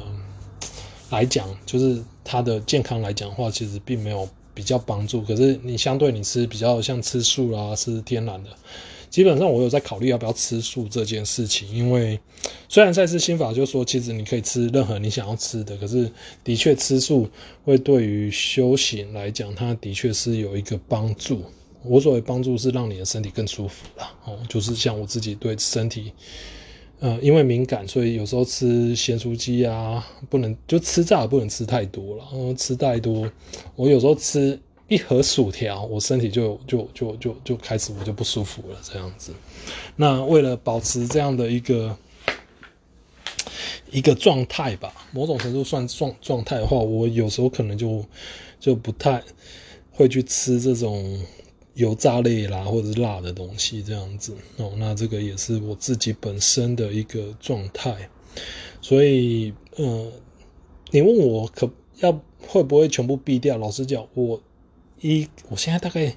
[1.09, 5.21] 来讲，就是它的健康来讲的话，其实并没有比较帮助。
[5.21, 8.49] 可是你相对你吃比较像吃素啦，吃天然的。
[9.11, 12.19] 基本上我有在考虑要不要吃素这件事情，因为
[12.67, 16.11] 虽然赛斯心法就说，其实你可以吃任何你想要吃的，可是
[16.43, 17.29] 的确吃素
[17.63, 21.43] 会对于修行来讲，它的确是有一个帮助。
[21.83, 26.11] 我所谓帮助是让你的身体更舒服啦，哦，就是像我自己对身体，
[27.05, 33.31] 呃，因为敏感，所以有时候吃咸酥鸡啊，不能就吃炸不能吃太多了，然后吃太多，
[33.75, 34.59] 我有时候吃。
[34.87, 39.33] 一盒薯条，我身体就就就就就开始我就不舒服了，这样子。
[39.95, 41.97] 那为了保持这样的一个
[43.89, 48.05] 一个状态吧，某种程度算状状态的话，我有时候可能就
[48.59, 49.23] 就不太
[49.91, 51.19] 会去吃这种
[51.75, 54.73] 油炸类啦或者是辣的东西这样子哦。
[54.77, 58.09] 那这个也是我自己本身的一个状态。
[58.81, 60.11] 所以，呃，
[60.91, 63.57] 你问我可要会不会全部避掉？
[63.57, 64.41] 老实讲，我。
[65.01, 66.15] 一，我现在大概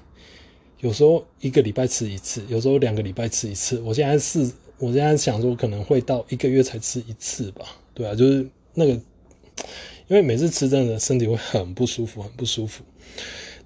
[0.79, 3.79] 有时候一个礼拜吃一次，有时候两个礼拜吃一次。
[3.81, 7.65] 我现在是，我现在想说可能会到一个月才吃一次吧。
[7.93, 12.83] 对啊，就是那个，因为每次吃真的身体会很不舒服，很不舒服。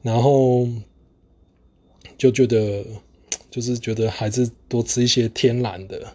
[0.01, 0.67] 然后
[2.23, 2.85] 就觉得，
[3.51, 6.07] 就是觉得还是多吃一些天然的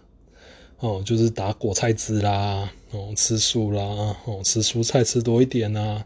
[0.79, 3.83] 哦，就是打果菜汁啦，哦，吃素啦，
[4.25, 6.03] 哦，吃蔬菜吃多一点啊。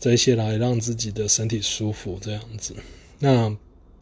[0.00, 2.74] 这些来让自己的身体舒服，这样子。
[3.18, 3.54] 那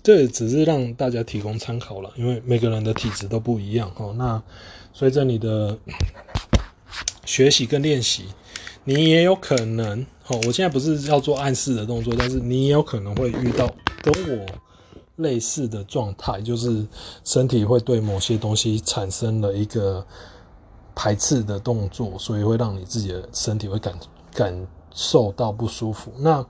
[0.05, 4.14] 这只是让大家提供参考了，因为每个人的体质都不一样哦。
[4.16, 4.40] 那
[4.92, 5.77] 随着你的
[7.25, 8.23] 学习跟练习，
[8.85, 10.40] 你也有可能哦。
[10.47, 14.47] 我现在不是要做暗示的动作，但是你也有可能会遇到跟我
[15.16, 16.87] 类似的状态，就是
[17.24, 20.07] 身体会对某些东西产生了一个
[20.94, 23.98] 排斥的动作，所以会让你自己的身体会感
[24.33, 24.66] 感。
[24.96, 26.12] 受到不舒服。
[26.20, 26.46] 那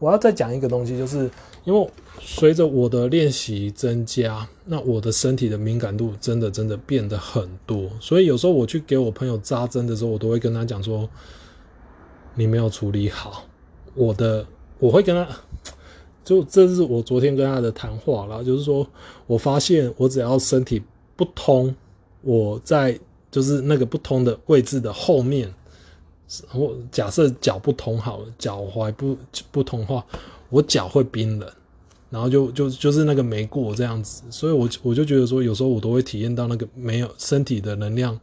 [0.00, 1.30] 我要再讲一个东西，就是
[1.62, 7.88] 因为随着我的练习增加，那我的身体的敏感度真的真的变得很多。
[8.00, 11.08] 所以有时候我去给我朋友扎针的时候，我都会跟他讲说
[12.34, 13.44] ：“你没有处理好
[13.94, 14.44] 我的。”
[14.80, 15.24] 我会跟他，
[16.24, 18.86] 就这是我昨天跟他的谈话啦，就是说
[19.26, 20.82] 我发现我只要身体
[21.16, 21.74] 不通，
[22.22, 22.98] 我在
[23.30, 25.52] 就是那个不通的位置的后面。
[26.54, 29.16] 我假设脚不通好了，脚踝不
[29.52, 30.04] 不通话，
[30.48, 31.48] 我脚会冰冷，
[32.08, 38.18] 然后就就就是那个没过这样子，所以我我就觉得说，有时候我都会体验到那个没有身体的能量，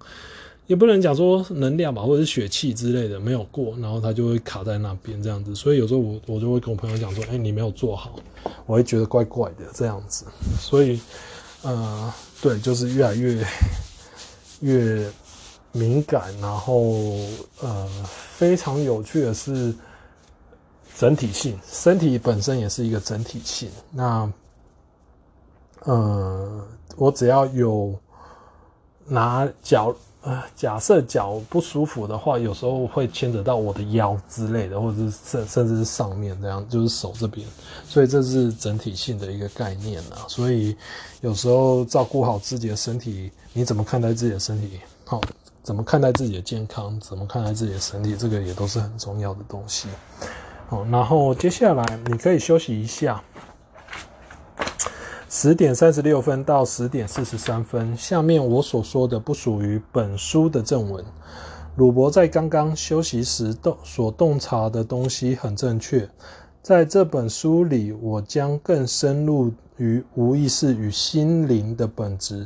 [0.72, 8.16] 也不能讲说能量吧，或者是血气之类的没有过，然后它就会卡在那边这样子，所以有时候我我就会跟我朋友讲说，哎，你没有做好，
[8.66, 10.24] 我会觉得怪怪的这样子，
[10.62, 10.98] 所以
[11.64, 13.46] 呃，对，就是越来越
[14.62, 15.12] 越。
[15.74, 16.84] 敏感，然后
[17.62, 17.88] 呃，
[18.36, 19.74] 非常有趣的是
[20.98, 23.70] 整体性，身体本身也是一个整体性。
[23.90, 24.30] 那
[25.86, 26.62] 呃，
[26.98, 27.98] 我只要有
[29.06, 37.48] 拿脚呃，假设脚不舒服的话，有时候会牵扯到我的腰之类的，或者是甚甚至是上面这样，就是手这边。
[37.88, 40.28] 所以这是整体性的一个概念啊。
[40.28, 40.76] 所以
[41.22, 44.80] 有时候照顾好自己的身体，你怎么看待自己的身体？
[45.06, 45.22] 好。
[45.64, 47.00] 怎么看待自己的健康？
[47.00, 48.18] 怎么看待自己的身体？
[48.18, 49.88] 这个也都是很重要的东西。
[50.68, 53.24] 好，然后接下来你可以休息一下。
[55.34, 61.06] 十点三十六分到十点四十三分，下面我所说的不属于本书的正文。
[61.78, 66.06] 鲁伯在刚刚休息时洞所洞察的东西很正确。
[66.62, 72.46] 在这本书里，我将更深入于无意识与心灵的本质，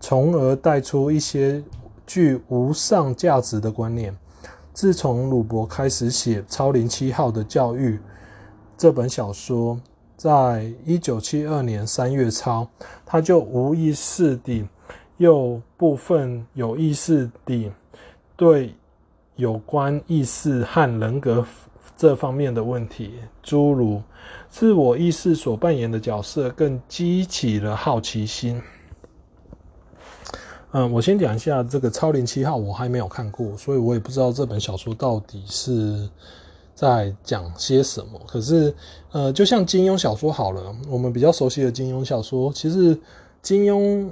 [0.00, 1.62] 从而带出一些。
[2.06, 4.16] 具无上价值的观念。
[4.72, 7.98] 自从鲁伯开始写《超灵七号》的教育
[8.78, 9.76] 这本小说，
[10.26, 12.68] 在一九七二年三月抄，
[13.04, 14.66] 他就无意识地
[15.18, 17.70] 又部分有意识地
[18.34, 18.74] 对
[19.36, 21.46] 有关意识和人格
[21.96, 24.02] 这方面的问题，诸如
[24.50, 28.60] 自我意识所扮演的角色，更激起了好奇心。
[30.72, 36.10] 嗯，我先讲一下这个《超灵七号》，我还没有看过，所以我也不知道这本小说到底是
[36.76, 38.20] 在讲些什么。
[38.28, 38.72] 可是，
[39.10, 42.96] 呃，就像金庸小说好了，我们比较熟悉的金庸小说，其实
[43.42, 44.08] 金庸，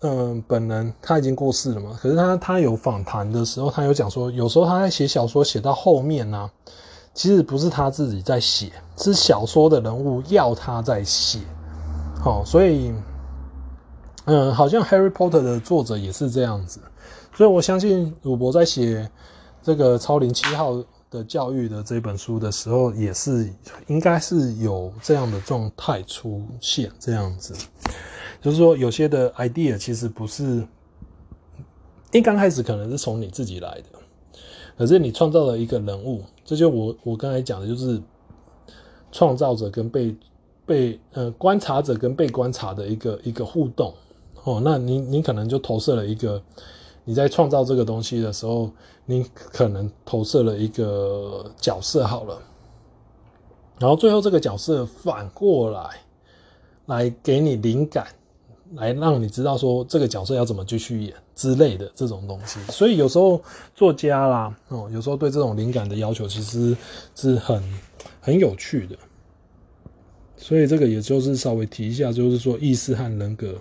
[0.00, 1.98] 嗯、本人他已经过世了嘛。
[2.00, 6.50] 可是他他有访谈的时候，他有讲说，有时候他在写小说写到后面呢、
[7.12, 11.40] 其实不是他自己在写，是小说的人物要他在写。
[12.20, 12.94] 好，所以。
[14.26, 16.80] 嗯，好像《Harry Potter》的作者也是这样子，
[17.36, 19.06] 所以我相信鲁伯在写
[19.62, 20.72] 这个《超灵七号》
[21.14, 23.48] 的教育的这本书的时候，也是
[23.86, 26.90] 应该是有这样的状态出现。
[26.98, 27.54] 这样子，
[28.42, 30.66] 就是说有些的 idea 其实不是
[32.10, 34.38] 一刚开始可能是从你自己来的，
[34.76, 38.02] 可是你创造了一个人物，这就我我刚才讲的就是
[39.12, 40.16] 创造者跟被
[40.66, 43.94] 被呃观察者跟被观察的一个一个互动。
[44.42, 46.42] 哦，那你你可能就投射了一个，
[47.04, 48.70] 你在创造这个东西的时候，
[49.04, 52.40] 你可能投射了一个角色好了，
[53.78, 56.00] 然后最后这个角色反过来，
[56.86, 58.06] 来给你灵感，
[58.74, 62.58] 来让你知道说这个角色要怎么继续演之类的这种东西。
[62.70, 63.40] 所以有时候
[63.74, 66.76] 作家啦，哦，有时候对这种灵感的要求其实
[67.14, 67.62] 是很
[68.20, 68.96] 很有趣的。
[70.36, 73.54] 所以这个也就是稍微提一下，就是说意识和人格。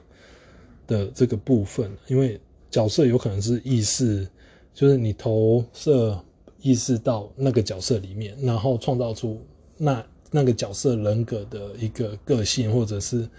[0.85, 2.37] 的这个部分，因为
[2.73, 4.27] 角色有可能是意识，
[4.73, 6.19] 就是你投射
[6.59, 9.39] 意识到那个角色里面，然后创造出
[9.77, 13.29] 那那个角色人格的一个个性，或者是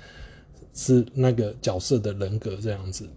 [0.73, 3.09] 是那个角色的人格这样子。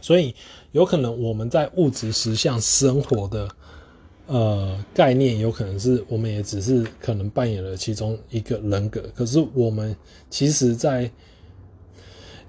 [0.00, 0.32] 所以
[0.70, 3.48] 有可能我们在物质实相生活的
[4.28, 9.96] 呃概念，有可能是我们也只是可能扮演了其中一个人格，可是我们
[10.30, 11.10] 其实在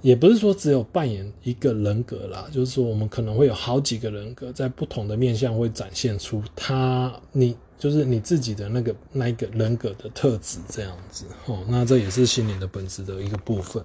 [0.02, 11.64] 也不是说只有扮演一个人格啦，就是说我们可能会有好几个人格，在不同的面向会展现出他你就是你自己的那个那一个人格的特质这样子哦。
[11.68, 13.84] 那这也是心灵的本质的一个部分，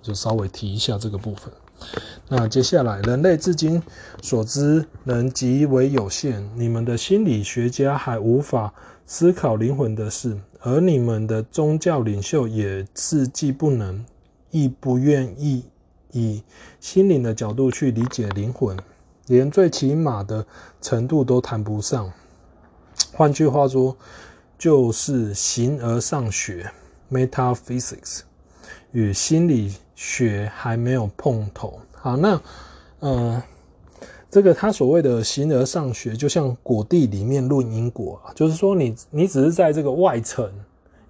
[0.00, 1.52] 就稍微提一下这个部分。
[2.28, 3.82] 那接下来，人类至今
[4.22, 8.72] 所知能极为有限，你们的心理学家还无法
[9.06, 14.04] 思考灵魂的事，而你们的宗教领袖也是既不能。
[14.50, 15.64] 亦不愿意
[16.12, 16.42] 以
[16.80, 18.76] 心灵的角度去理解灵魂，
[19.26, 20.44] 连最起码的
[20.80, 22.12] 程度都谈不上。
[23.12, 23.96] 换句话说，
[24.58, 26.70] 就是形而上学
[27.12, 28.20] （metaphysics）
[28.92, 31.78] 与心理学还没有碰头。
[31.92, 32.40] 好，那
[32.98, 33.42] 呃，
[34.30, 40.44] 这个他所谓的形而上学，就像果地里面论因果，就是说你你只是在这个外层，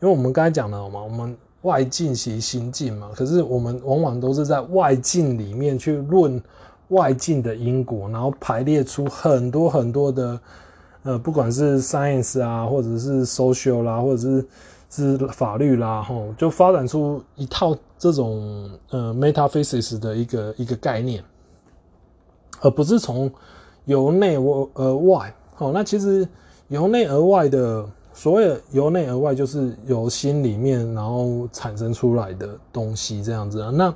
[0.01, 1.37] 因为我们刚才讲了嘛，我们。
[1.63, 6.43] 外境即心境嘛，可是我们往往都是在外境里面去论
[6.89, 10.41] 外境的因果，然后排列出很多很多的，
[11.03, 14.47] 呃，不管是 science 啊，或者是 social 啦，或者是
[14.89, 21.23] 是法律啦，吼，就发展出一套这种呃 metaphysics 的一个一个概念，
[22.61, 23.31] 而不是从
[23.85, 24.37] 由内
[24.75, 25.35] 而外。
[25.55, 26.27] 好，那其实
[26.69, 27.87] 由内而外的。
[28.21, 33.71] 所谓由内而外，就是由心里面然后产生出来的东西，这样子啊。
[33.71, 33.95] 那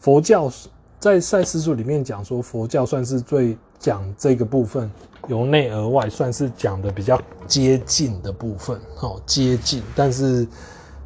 [0.00, 0.50] 佛教
[0.98, 4.90] 在赛斯书里面讲说，佛教算是最讲这个部分，
[5.28, 9.80] 由内而外，算是讲的比较接近的部分，哦，接近。
[9.94, 10.44] 但是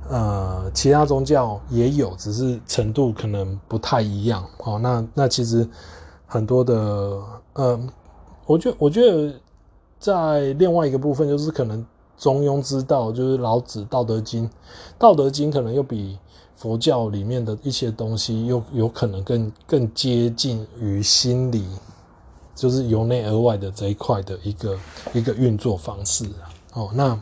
[0.08, 4.42] 呃，其他宗教也有，只是程度可能不太一样。
[4.64, 5.68] 哦，那那其实
[6.24, 6.74] 很多的，
[7.52, 7.78] 呃，
[8.46, 9.34] 我觉我觉得
[9.98, 11.84] 在另外一个部分，就是可能。
[12.20, 14.44] 中庸之道就是老子《道德经》，
[14.98, 16.18] 《道德经》可能又比
[16.54, 21.66] 佛教里面的一些东西又有可能更更接近于心理，
[22.54, 24.78] 就是由内而外的这一块的一个
[25.14, 26.44] 一个运作方式啊。
[26.74, 27.18] 哦，那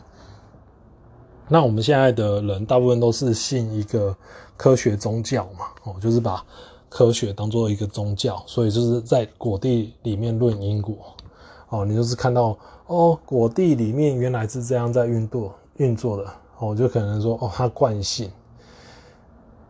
[1.47, 4.13] 那我们现在的人大部分都是信一个
[4.57, 6.45] 科学宗教嘛，哦，就是把
[6.89, 10.97] 科学当做一个宗教，所以就是在果地里面论因果。
[11.69, 12.57] 哦，你就是看到。
[12.89, 16.25] 哦，果地里面原来是这样在运作运作的，
[16.57, 18.31] 哦，就可能说哦，它惯性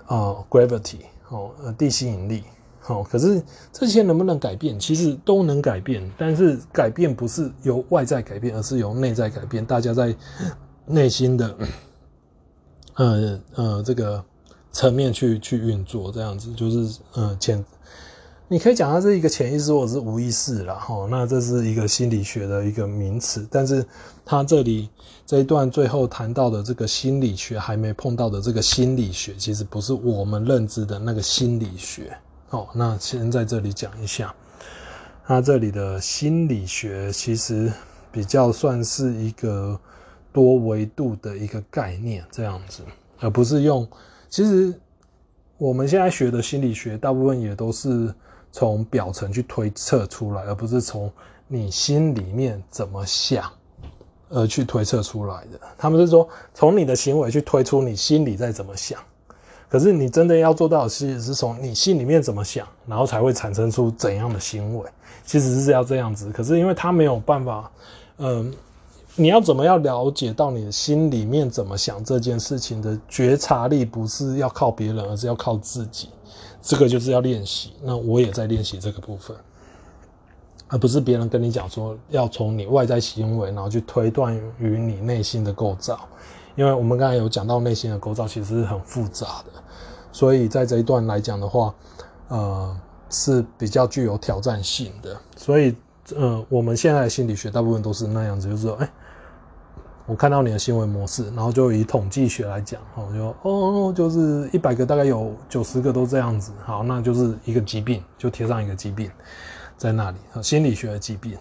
[0.06, 2.44] 啊、，gravity 哦，呃，地心引力，
[2.88, 3.44] 哦，可是
[3.74, 4.80] 这些能不能改变？
[4.80, 9.66] 其实都能改变，但是改变不是由外在改变，而是由内在改变。
[9.66, 10.16] 大家在
[10.86, 11.58] 内心的，
[12.96, 14.24] 呃呃这个
[14.72, 17.64] 层面去去运作，这样子就是呃潜，
[18.52, 20.74] 你可以讲它是一个潜意识或者是无意识啦。
[20.74, 21.08] 哈。
[21.10, 23.86] 那这是一个心理学的一个名词，但是
[24.26, 24.90] 它这里
[25.24, 32.12] 这一段最后谈到的这个心理学还没碰到的这个心理学，其实不是我们认知的那个心理学。
[32.50, 34.34] 哦，那先在这里讲一下，
[35.28, 37.72] 它这里的心理学其实
[38.12, 39.80] 比较算是一个
[40.34, 42.82] 多维度的一个概念，这样子，
[43.20, 43.88] 而不是用。
[44.28, 44.74] 其实
[45.60, 48.12] 我们现在学的心理学，大部分也都是
[48.52, 51.12] 从表层去推测出来，而不是从
[51.48, 53.52] 你心里面怎么想
[54.30, 55.60] 而去推测出来的。
[55.78, 59.00] 他们是说，从你的行为去推出你心里在怎么想。
[59.68, 64.90] 可是你真的要做到的是，是从你心里面怎么想，然后才会产生出怎样的行为，
[65.26, 66.32] 其实是要这样子。
[66.32, 67.72] 可是因为他没有办法，
[68.18, 68.52] 嗯，
[69.20, 76.08] 你要怎么样了解到你的心里面怎么想这件事情的觉察力，不是要靠别人，而是要靠自己。
[76.62, 77.74] 这个就是要练习。
[77.84, 79.36] 那我也在练习这个部分，
[80.70, 86.00] 而不是别人跟你讲说要从你外在行为，然后去推断于你内心的构造。
[86.56, 89.52] 因为我们刚才有讲到内心的构造其实是很复杂的，
[90.14, 91.74] 所以在这一段来讲的话，
[92.30, 92.78] 呃，
[93.10, 95.16] 是比较具有挑战性的。
[95.38, 95.76] 所以，
[96.16, 98.90] 呃，我们现在的心理学大部分都是那样子，就是说，哎，
[100.10, 109.12] 我看到你的行为模式，然后就以统计学来讲，哦，就哦，就是一百个大概有九十个都这样子，好，那就是一个疾病，就贴上一个疾病
[109.78, 111.38] 在那里，心理学的疾病。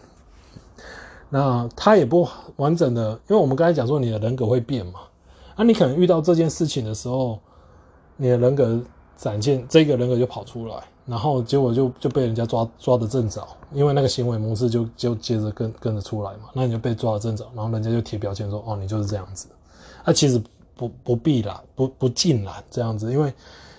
[1.30, 5.00] 那他也不完整的，因为我们刚才讲说你的人格会变嘛，
[5.56, 7.38] 那、啊、你可能遇到这件事情的时候，
[8.18, 8.78] 你的人格
[9.16, 10.74] 展现，这个人格就跑出来，
[11.08, 19.48] 然后结果就就被人家抓抓得正着，因为那个行为模式就就接着跟跟着出来嘛，那你就被抓得正着，然后人家就贴标签说哦，你就是这样子，
[20.04, 20.40] 那、其实
[20.76, 23.32] 不不必啦，不不尽然这样子，因为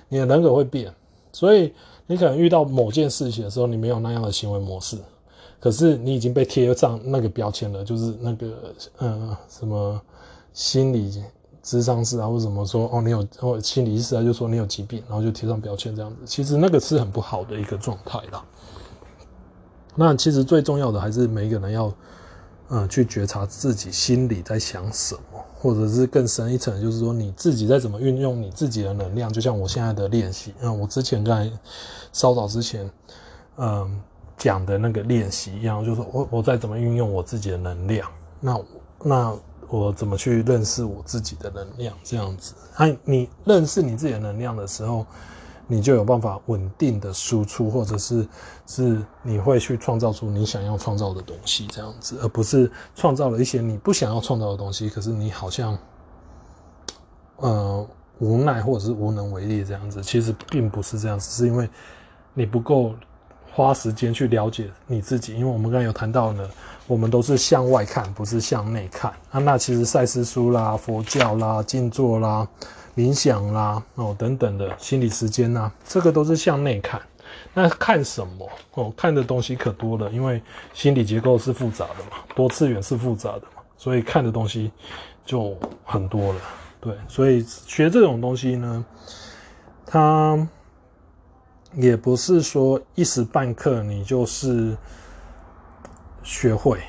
[0.08, 0.94] 你的人格会变，
[1.32, 1.72] 所以
[2.08, 4.98] 你可能遇到某件事情的时候，你没有那样的行为模式。
[5.60, 10.02] 可是你已经被贴上那个标签了，就是那个呃什么
[10.54, 11.22] 心理
[11.70, 16.18] 智商师啊，或者什么说哦你有哦心理医师啊，就说你有疾病，然后就贴上标签这样子。
[16.26, 18.44] 其实那个是很不好的一个状态啦。
[19.96, 21.88] 那其实最重要的还是每一个人要
[22.70, 29.32] 嗯、呃、去觉察自己心里在想什么，或者是更深一层，就是说你自己在怎么运用你自己的能量。
[29.32, 31.52] 就像我现在的练习，嗯，我之前在
[32.12, 32.90] 稍早之前，
[33.58, 34.02] 嗯。
[34.40, 38.10] 讲的那个练习一样，就是我我在怎么运用我自己的能量，
[38.40, 38.58] 那
[39.04, 39.38] 那
[39.70, 41.96] 我怎么去认识我自己的能量？
[42.04, 45.06] 这样子，哎，你认识你自己的能量的时候，
[45.68, 48.28] 你就有办法稳定的输出，或者是
[48.66, 55.78] 是你会去创造出你想要创造的东西，这样子，而不是创造了一些你不想要创造的东西，可是你好像
[57.38, 60.02] 呃无奈或者是无能为力这样子。
[60.02, 61.70] 其实并不是这样子，是因为
[62.34, 62.94] 你不够。
[63.52, 66.48] 花时间去了解你自己，因为我们刚才有谈到呢，
[66.90, 69.38] 我们都是向外看，不是向内看啊。
[69.40, 72.48] 那其实赛斯书啦、佛教啦、静坐啦、
[72.96, 77.00] 冥想啦哦等等的心理时间呐，这个都是向内看。
[77.54, 78.92] 那看什么哦？
[78.98, 80.42] 看的东西可多了，因为
[80.74, 84.72] 心理结构是复杂的嘛，多次元是复杂的嘛，所以看的东西
[85.24, 86.42] 就很多了。
[86.82, 88.86] 对，所以学这种东西呢，
[89.86, 90.48] 它。
[91.76, 94.76] 也不是说一时半刻你就是
[96.30, 96.80] 学会，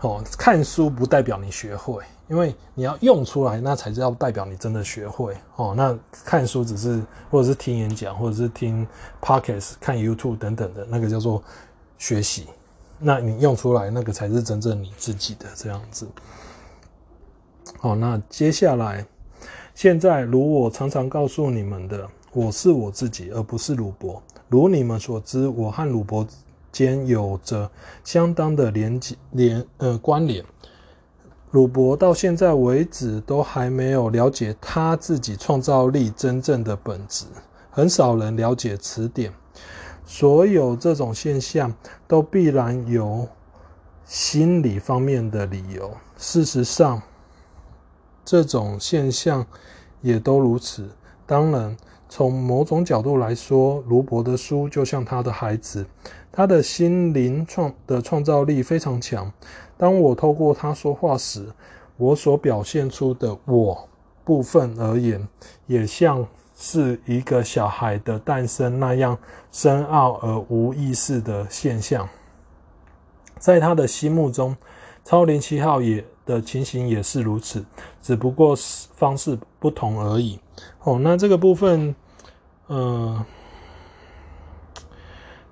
[0.00, 8.86] 哦，看书不代表你学会，因为你要用出来，那才叫代表你真的学会，哦，那看书只是或者是听演讲，或者是听
[9.20, 11.42] Podcast、看 YouTube 等等的那个叫做
[11.98, 12.46] 学习，
[12.98, 16.08] 那你用出来那个才是真正你自己的这样子。
[17.78, 19.04] 好，那接下来，
[19.74, 22.08] 现在如我常常告诉你们的。
[22.32, 24.22] 我是我自己，而不是鲁伯。
[24.48, 26.26] 如你们所知，我和鲁伯
[26.76, 27.70] 间有着
[28.04, 30.44] 相当的连接连呃关联。
[31.52, 37.24] 鲁伯到现在为止都还没有了解他自己创造力真正的本质，
[37.70, 39.32] 很少人了解此点。
[40.04, 41.74] 所有这种现象
[42.06, 43.26] 都必然有
[44.04, 45.90] 心理方面的理由。
[46.18, 47.00] 事实上，
[48.22, 49.46] 这种现象
[50.02, 50.90] 也都如此。
[51.24, 51.74] 当然。
[52.08, 55.84] 从某种角度来说，卢伯的书就像他的孩子，
[56.36, 59.32] 他的心灵创的创造力非常强。
[59.78, 61.46] 当我透过他说话时，
[61.96, 63.88] 我所表现出的我
[64.22, 65.26] 部分而言，
[65.66, 69.16] 也像是一个小孩的诞生那样
[69.50, 72.06] 深奥而无意识的现象。
[73.38, 74.54] 在他的心目中，
[75.06, 77.64] 超灵七号也的情形也是如此，
[78.02, 78.54] 只不过
[78.94, 80.38] 方式不同而已。
[80.82, 81.94] 哦，那这个部分，
[82.66, 83.24] 呃，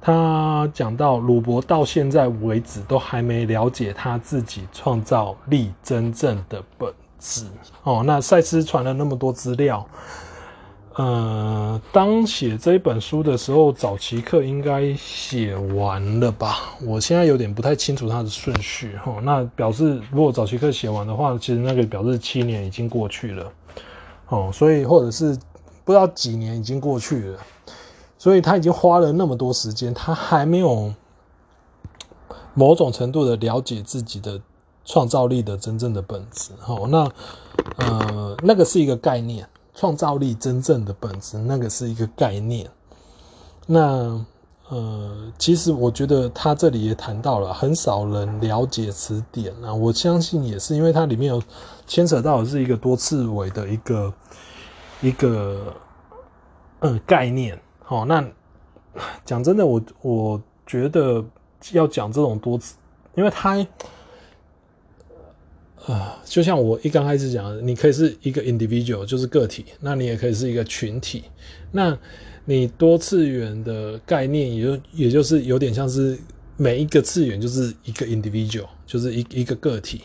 [0.07, 7.46] 他讲到鲁伯到现在为止都还没了解他自己创造力真正的本质。
[7.84, 9.88] 哦，那赛斯传了那么多资料。
[10.96, 16.74] 呃，当写这一本书的时候，早期课应该写完了吧？
[16.82, 19.22] 我现在有点不太清楚它的顺序哦。
[19.22, 23.50] 那表示如果早期课写完的话，其实那个表示七年已经过去了，
[24.28, 25.34] 哦，所以或者是
[25.82, 27.38] 不知道几年已经过去了，
[28.25, 30.95] 所以他已经花了那么多时间，他还没有
[32.55, 34.41] 某种程度的了解自己的
[34.83, 36.53] 创造力的真正的本质。
[36.59, 37.07] 好，那
[37.77, 39.47] 呃，那个是一个概念。
[39.75, 42.66] 创造力真正的本质，那个是一个概念。
[43.66, 44.25] 那
[44.70, 49.75] 呃，其实我觉得他这里也谈到了，很少人了解此点啊。
[49.75, 51.43] 我相信也是因为它里面有
[51.87, 54.14] 牵扯到的是一个多次维的一个
[55.03, 55.75] 一个
[56.81, 57.61] 嗯概念。
[57.87, 58.26] 好，那
[59.24, 61.24] 讲真的，我我觉得
[61.72, 62.76] 要讲这种多次，
[63.14, 63.64] 因为它。
[65.87, 71.24] 啊，就像我一刚开始讲，你可以是一个 individual，就是个体，那你也可以是一个群体。
[71.72, 71.95] 那
[72.47, 76.18] 你多次元的概念，也就也就是有点像是
[76.57, 80.01] 每一个次元就是一个 individual，就是一一个个体，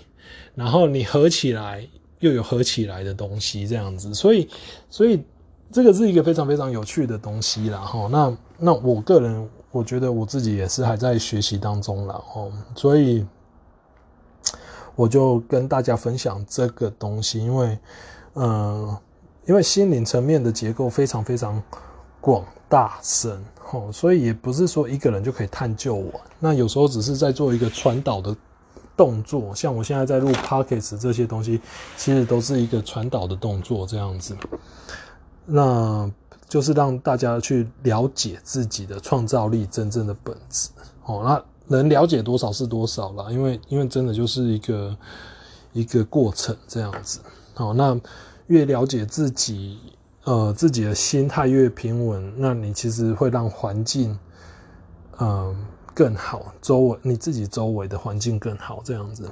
[0.53, 1.87] 然后你合起来
[2.19, 4.13] 又有合起来的东西这样子。
[4.13, 4.49] 所以，
[4.89, 5.23] 所以
[5.71, 7.79] 这个是一个非常非常有趣的东西啦。
[7.79, 8.07] 哈。
[8.11, 12.21] 那那我个人我觉得我自己也是还在学习当中啦。
[12.33, 13.25] 哦，所以。
[14.95, 17.79] 我就跟大家分享这个东西，因为，
[18.33, 18.99] 呃，
[19.45, 21.63] 因为心灵层面的结构非常非常
[22.19, 26.13] 广大深，吼，所以也不是说一个人就可以探究完。
[26.37, 28.35] 那有时候只是在做一个传导的
[28.97, 31.61] 动作，像我现在在录 Podcast 这些东西，
[31.95, 34.35] 其实都是一个传导的动作这样子。
[35.49, 36.11] 那
[36.47, 40.69] 就是让大家去了解自己的创造力真正的本质，
[41.05, 41.43] 哦，那。
[41.71, 44.97] 能了解多少是多少啦，因为因为真的就是一个
[45.71, 47.19] 一个过程这样子。
[47.57, 47.95] 哦，那
[48.47, 49.77] 越了解自己，
[50.23, 54.17] 呃，自己的心态越平稳，那你其实会让环境，
[55.19, 55.55] 嗯、
[55.93, 59.29] 更好，周围你自己周围的环境更好这样子。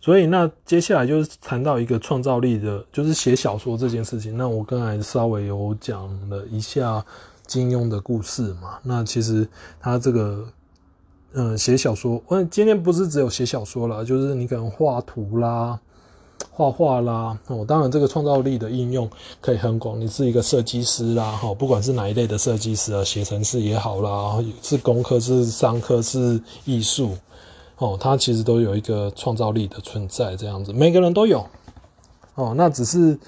[0.00, 4.36] 所以那接下来就是谈到一个创造力的，就是写小说这件事情。
[4.36, 7.04] 那我刚才稍微有讲了一下。
[7.46, 9.48] 金庸的故事嘛，那其实
[9.80, 10.46] 他这个，
[11.32, 15.80] 嗯，写小说，我今天不是只有写小说啦，就是你可能画图啦、
[16.52, 27.16] 画画啦，哦，当然这个创造力的应用可以很广，你是一个设计师啦，哈，不管是哪一类的设计师啊，写程式也好啦，是工科是商科是艺术，
[27.80, 31.44] 哦，它其实都有一个创造力的存在，这样子，每个人都有，
[32.36, 33.18] 哦，那只是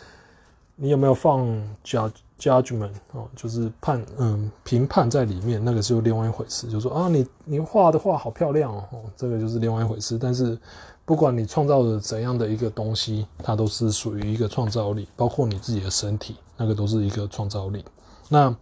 [0.76, 1.46] 你有没有放
[1.84, 6.66] judge？Judgment 哦，就是判嗯评判在里面，那个是另外一回事。
[6.66, 10.18] 就是说啊，你你画的画好漂亮哦，这个就是另外一回事。
[10.18, 10.58] 但是
[11.04, 17.84] 不管你创造的怎样的一个东西，它都是属于一个创造力，包括你自己的身体，那个都是一个创造力。
[18.28, 18.52] 那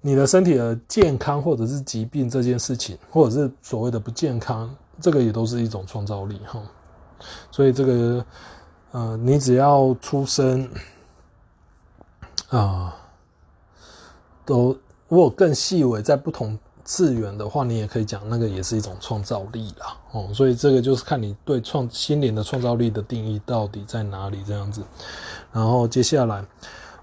[0.00, 6.62] 你的身体的健康或者是疾病这件事情，或者是所谓的不健康，这个也都是一种创造力哈。
[7.50, 8.24] 所以这个
[8.92, 10.68] 呃，你只要出生。
[12.50, 12.96] 啊，
[14.46, 14.74] 都
[15.06, 19.94] 如果更细微，在不同次元的话，你也可以讲那个也是一种创造力啦。
[20.12, 24.82] 哦，所以这个就是看你对创心灵的创造力的定义到底在哪里这样子。
[25.52, 26.42] 然后接下来，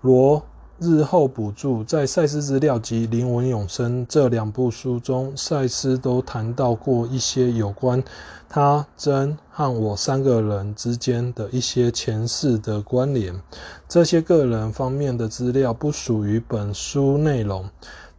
[0.02, 0.44] 罗
[0.78, 8.04] 日后补助在赛斯资料及灵魂永生这两部书中，赛斯都谈到过一些有关。
[8.50, 13.42] 他真和我三个人之间的一些前世的关联，
[13.88, 17.70] 这些个人方面的资料不属于本书内容，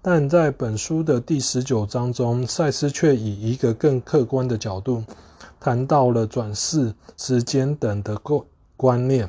[0.00, 5.04] 但在本书的第十九章中，赛斯却以一个更客观的角度
[5.60, 8.40] 谈到了转世、时间等的观
[8.76, 9.28] 观念。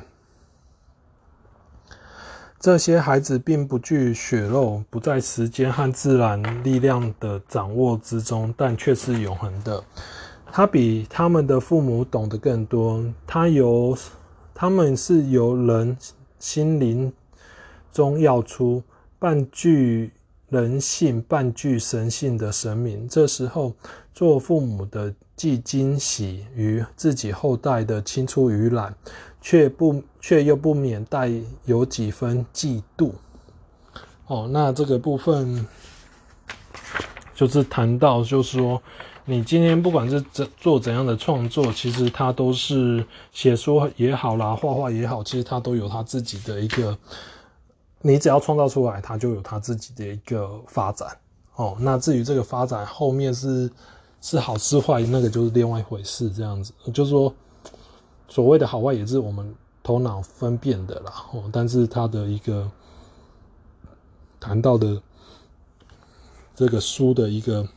[2.60, 9.82] 这些孩子并不具血肉，不在时间和自然力量的掌握之中，但却是永恒的。
[10.50, 13.04] 他比他们的父母懂得更多。
[13.28, 13.96] 他由，
[14.52, 15.96] 他们是由人
[16.40, 17.12] 心灵
[17.92, 18.82] 中要出，
[19.20, 20.10] 半具
[20.48, 23.06] 人性、半具神性的神明。
[23.06, 23.72] 这时候，
[24.12, 28.92] 做父母的既惊喜于自己后代的青出于蓝，
[29.40, 31.30] 却不却又不免带
[31.64, 33.12] 有几分嫉妒。
[34.26, 35.66] 哦，那这个部分
[37.34, 38.82] 就是谈到，就是说。
[39.30, 46.96] 你今天不管是怎做怎样的创作，其实它都是写书也好啦，画画也好，其实它都有它自己的一个，
[48.00, 51.14] 你只要创造出来，它就有它自己的一个发展
[51.56, 51.76] 哦。
[51.78, 53.70] 那至于这个发展后面是
[54.22, 56.30] 是好是坏，那个就是另外一回事。
[56.30, 57.30] 这样子，就是说
[58.28, 61.12] 所谓的好坏也是我们头脑分辨的啦。
[61.32, 62.70] 哦，但是他的一个
[64.38, 65.02] 谈到的
[66.54, 67.68] 这个书的一个。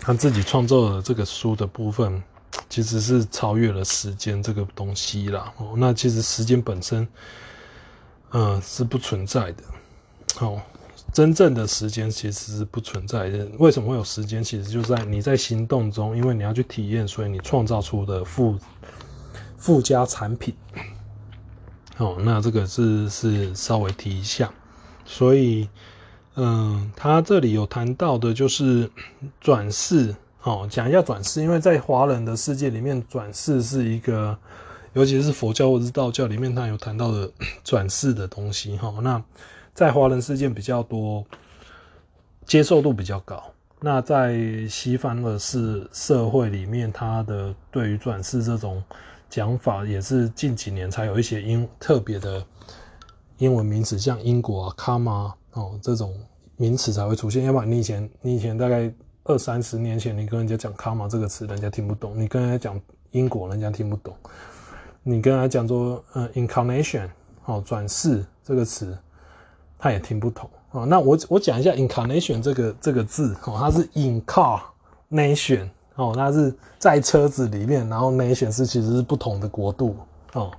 [0.00, 2.22] 他自己创作的这个书的部分，
[2.70, 5.52] 其实是超越了时间这个东西啦。
[5.58, 7.06] 哦，那其实时间本身，
[8.30, 9.62] 嗯，是不存在的。
[10.40, 10.58] 哦，
[11.12, 13.46] 真正的时间其实是不存在的。
[13.58, 14.42] 为什么会有时间？
[14.42, 18.58] 其实就在你在行动中，因为你要去体验，所以你创造出的附
[19.62, 20.52] 附加产品。
[21.98, 24.50] 哦，那这个是是稍微提一下，
[25.06, 25.68] 所以。
[26.34, 28.90] 嗯，他这里有谈到的就是
[29.38, 34.34] 转世哦，讲一下转世，因为在华人的世界里面，转世是一个，
[34.94, 37.30] 尤其是佛教或者是道教里面，他有谈到的
[37.62, 38.94] 转世的东西哈。
[39.02, 39.22] 那
[39.74, 41.22] 在华人世界比较多，
[42.46, 43.52] 接受度比较高。
[43.80, 48.82] 那在西方的是社会里面，他的对于转世这种
[49.32, 52.44] 讲法，也是近几年才有一些英特别的
[53.38, 55.32] 英文名词，像英国啊、卡玛。
[55.52, 56.14] 哦，这种
[56.56, 58.92] 名词才会出现，要不然你以前你以前大概
[59.24, 62.78] 二三十年前，你跟人家讲 “karma” 这个词，人家听不懂；你跟人家讲
[63.12, 64.12] 英国，人家听不懂；
[65.02, 67.08] 你跟人家讲说呃 “incarnation”
[67.46, 68.96] 哦，转世这个词，
[69.78, 70.84] 他也听不懂啊。
[70.84, 79.94] 那我我讲一下 “incarnation” 这个这个字哦，它是 “incarnation” 哦，它是在车子里面，然后 “nation” 是其实是不同的国度
[80.34, 80.50] 哦，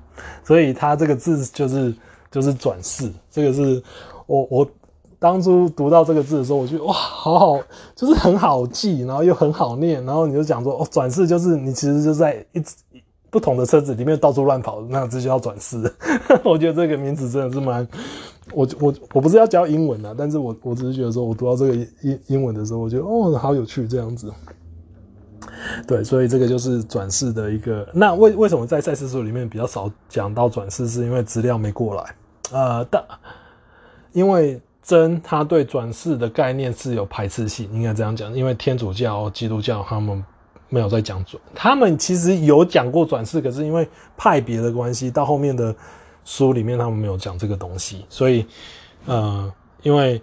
[0.43, 1.95] 所以它这个字就是
[2.31, 3.81] 就是转世，这个是
[4.27, 4.67] 我我。
[5.19, 7.59] 当初读到这个字的时候，我觉得哇，好好，
[7.95, 12.75] 就是很好记，然后又很好念，然后你就讲说哦，转世就是你其实就在一直
[13.29, 15.89] 不同的车子里面到处乱跑，那这就叫转世。
[16.43, 17.88] 我觉得这个名字真的是蛮，
[18.51, 24.29] 我我我不是要教英文啊，但是我我只是觉得说我读到这个英英文的时候，我觉得哦，好有趣这样子。
[25.88, 27.88] 对，所以这个就是转世的一个。
[27.93, 30.88] 那为为什么在赛斯书里面比较少讲到转世？
[30.88, 32.16] 是因为资料没过来。
[32.51, 33.03] 呃，但
[34.11, 34.61] 因为。
[34.86, 40.22] 真，他对转世的概念是有排斥性，应该这样讲，因为天主教、基督教他们
[40.68, 43.88] 没有在讲转，他们其实有讲过转世，可是因为
[44.18, 45.74] 派别的关系，到后面的
[46.26, 48.45] 书里面他们没有讲这个东西，所以，
[49.05, 49.49] 呃，
[49.84, 50.22] 因为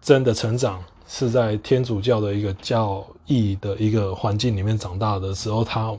[0.00, 0.80] 真的成长
[1.12, 5.92] 是在天主教的一个教义的一个环境里面长大的时候，他。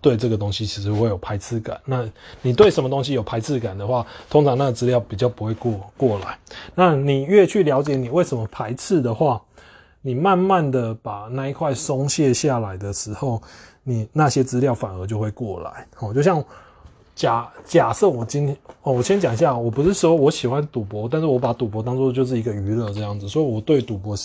[0.00, 1.76] 对这个东西其实会有排斥感。
[1.84, 2.08] 那
[2.40, 6.38] 你对什么东西有排斥感的话，通常那个资料比较不会过过来。
[6.72, 9.42] 那你越去了解你为什么排斥的话，
[10.00, 13.42] 你慢慢的把那一块松懈下来的时候，
[13.82, 15.84] 你那些资料反而就会过来。
[15.98, 16.42] 哦，就像
[17.16, 24.16] 假假设我今天哦，我先讲一下，我不是说我喜欢赌博，但是我把赌博当做就是一个娱乐这样子，所以我对赌博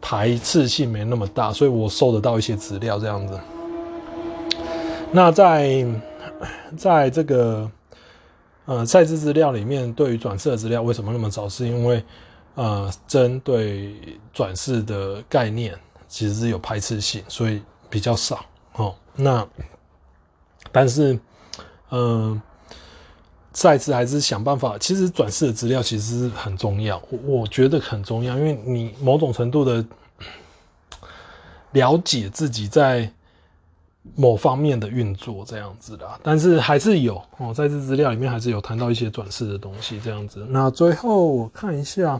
[0.00, 3.38] 排斥性没那么大，所以我收得到一些资料这样子。
[5.10, 5.86] 那在
[6.76, 7.70] 在这个
[8.66, 11.48] 呃赛事资料里面，对于转世的资料为什么那么少？
[11.48, 12.04] 是因为
[12.54, 13.96] 呃针对
[14.32, 15.74] 转世的概念
[16.06, 18.44] 其实是有排斥性，所以比较少
[18.74, 18.94] 哦。
[19.16, 19.46] 那
[20.70, 21.18] 但是
[21.90, 22.40] 嗯，
[23.60, 24.78] 赛斯还是想办法。
[24.78, 29.84] 其实转世的资料其实很重要，我我觉得很重要，因为你某种程度的
[31.72, 33.10] 了解自己在。
[34.16, 40.46] 某方面的运作这样子的，但是还是有哦，在这资料里面还是有谈到一些转世的东西这样子。
[40.48, 42.18] 那最后我看一下，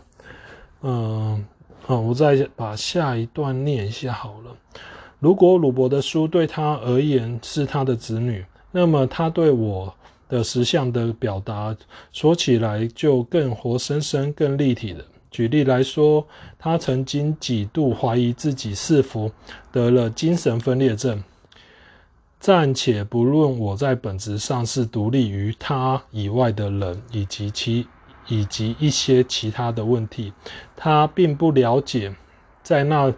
[0.83, 1.43] 嗯，
[1.87, 4.55] 好，我再把下一段念一下好了。
[5.19, 9.95] 如果鲁伯的书对他而言是他的子女，那么他对我
[10.29, 11.77] 的实相的表达
[12.13, 15.05] 说起来就更活生生、更立体了。
[15.31, 16.27] 举例来说，
[16.59, 19.31] 他曾经几度怀疑自己是否
[19.71, 21.23] 得了精神分裂症。
[22.41, 27.87] 暂且不论我在本质上是独立于他以外的人，以及其
[28.29, 30.33] 以及一些其他的问题，
[30.77, 32.15] 他并不了解，
[32.63, 33.13] 在那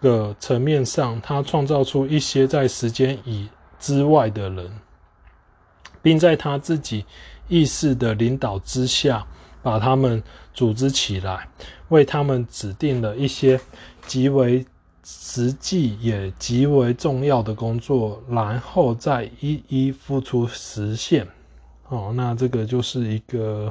[0.00, 3.48] 个层面上，他创造出一些在时间以
[3.80, 4.70] 之外的人，
[6.04, 7.04] 并在他自己
[7.48, 9.26] 意识的领导之下，
[9.60, 11.48] 把他们组织起来，
[11.88, 13.60] 为他们指定了一些
[14.06, 14.64] 极为。
[15.06, 21.28] 实际也极为重要的工作，然后再一一付出实现。
[21.90, 23.70] 哦，那这个就是一个，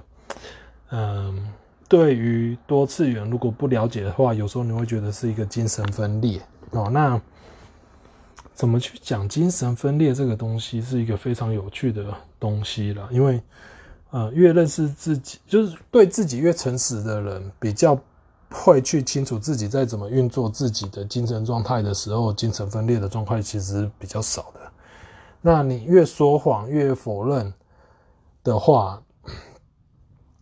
[0.92, 1.52] 嗯，
[1.90, 6.40] 对于多次元如果不了解的话，有时候你会觉得是一个精神分裂。
[6.70, 7.20] 哦，那
[8.54, 12.06] 怎么去讲精神分裂这个东西，是一个非常有趣的
[12.40, 13.10] 东西了。
[13.12, 13.42] 因为，
[14.12, 18.00] 呃，越认识自己，就是对自己越诚实的人，比较
[18.52, 24.60] 会去清楚自己在怎么运作自己的精神状态的时候，精神分裂的状态其实比较少的。
[25.42, 27.52] 那你越说谎，越否认
[28.44, 29.02] 的话，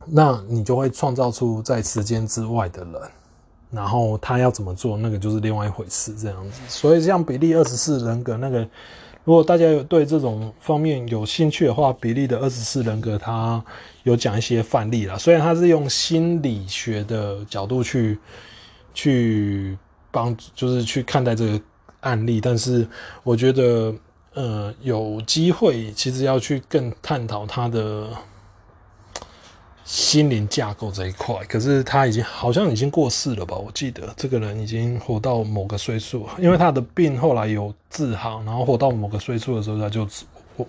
[0.05, 3.01] 那你就会创造出在时间之外的人。
[3.71, 6.61] 然后他要怎么做，那个就是另外一回事，这样子。
[6.67, 8.59] 所以像比利二十四人格那个，
[9.23, 13.63] 如果大家有对这种方面有兴趣的话，比利的二十四人格他
[14.03, 15.17] 有讲一些范例啦。
[15.17, 18.19] 虽然他是用心理学的角度去
[18.93, 19.77] 去
[20.11, 21.61] 帮，就是去看待这个
[22.01, 22.85] 案例，但是
[23.23, 23.93] 我觉得，
[24.33, 28.07] 呃，有机会其实要去更探讨他的。
[29.83, 33.57] 心灵架构这一块，可是他已经好像已经过世了吧？
[33.57, 40.07] 我记得这个人已经活到某个岁数，因为他的病后来有治好，然后活到某个岁数的时候他就
[40.55, 40.67] 过，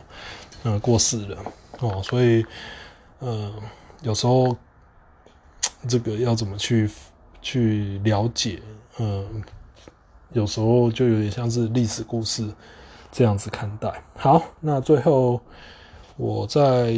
[0.64, 1.38] 嗯，过世了
[1.80, 2.02] 哦。
[2.02, 2.44] 所以，
[3.20, 3.52] 嗯，
[4.00, 4.56] 有时候
[5.86, 6.90] 这个要怎么去
[7.40, 8.60] 去了解，
[8.98, 9.44] 嗯，
[10.32, 12.52] 有时候就有点像是历史故事
[13.12, 14.02] 这样子看待。
[14.16, 15.40] 好，那最后
[16.16, 16.92] 我再。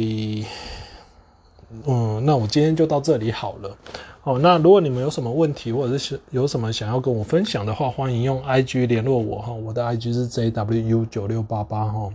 [1.85, 3.77] 嗯，那我今天就到这里好了。
[4.23, 9.53] 哦，那如果你们有什么问题，或者是有什么想要跟我分享的话，欢迎用 IG 联络我哈。
[9.53, 12.09] 我的 IG 是 JWU 九六八八哈。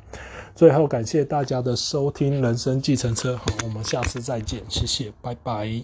[0.55, 3.37] 最后感谢大家的收听，人生计程车。
[3.37, 5.83] 好，我们下次再见，谢谢，拜拜。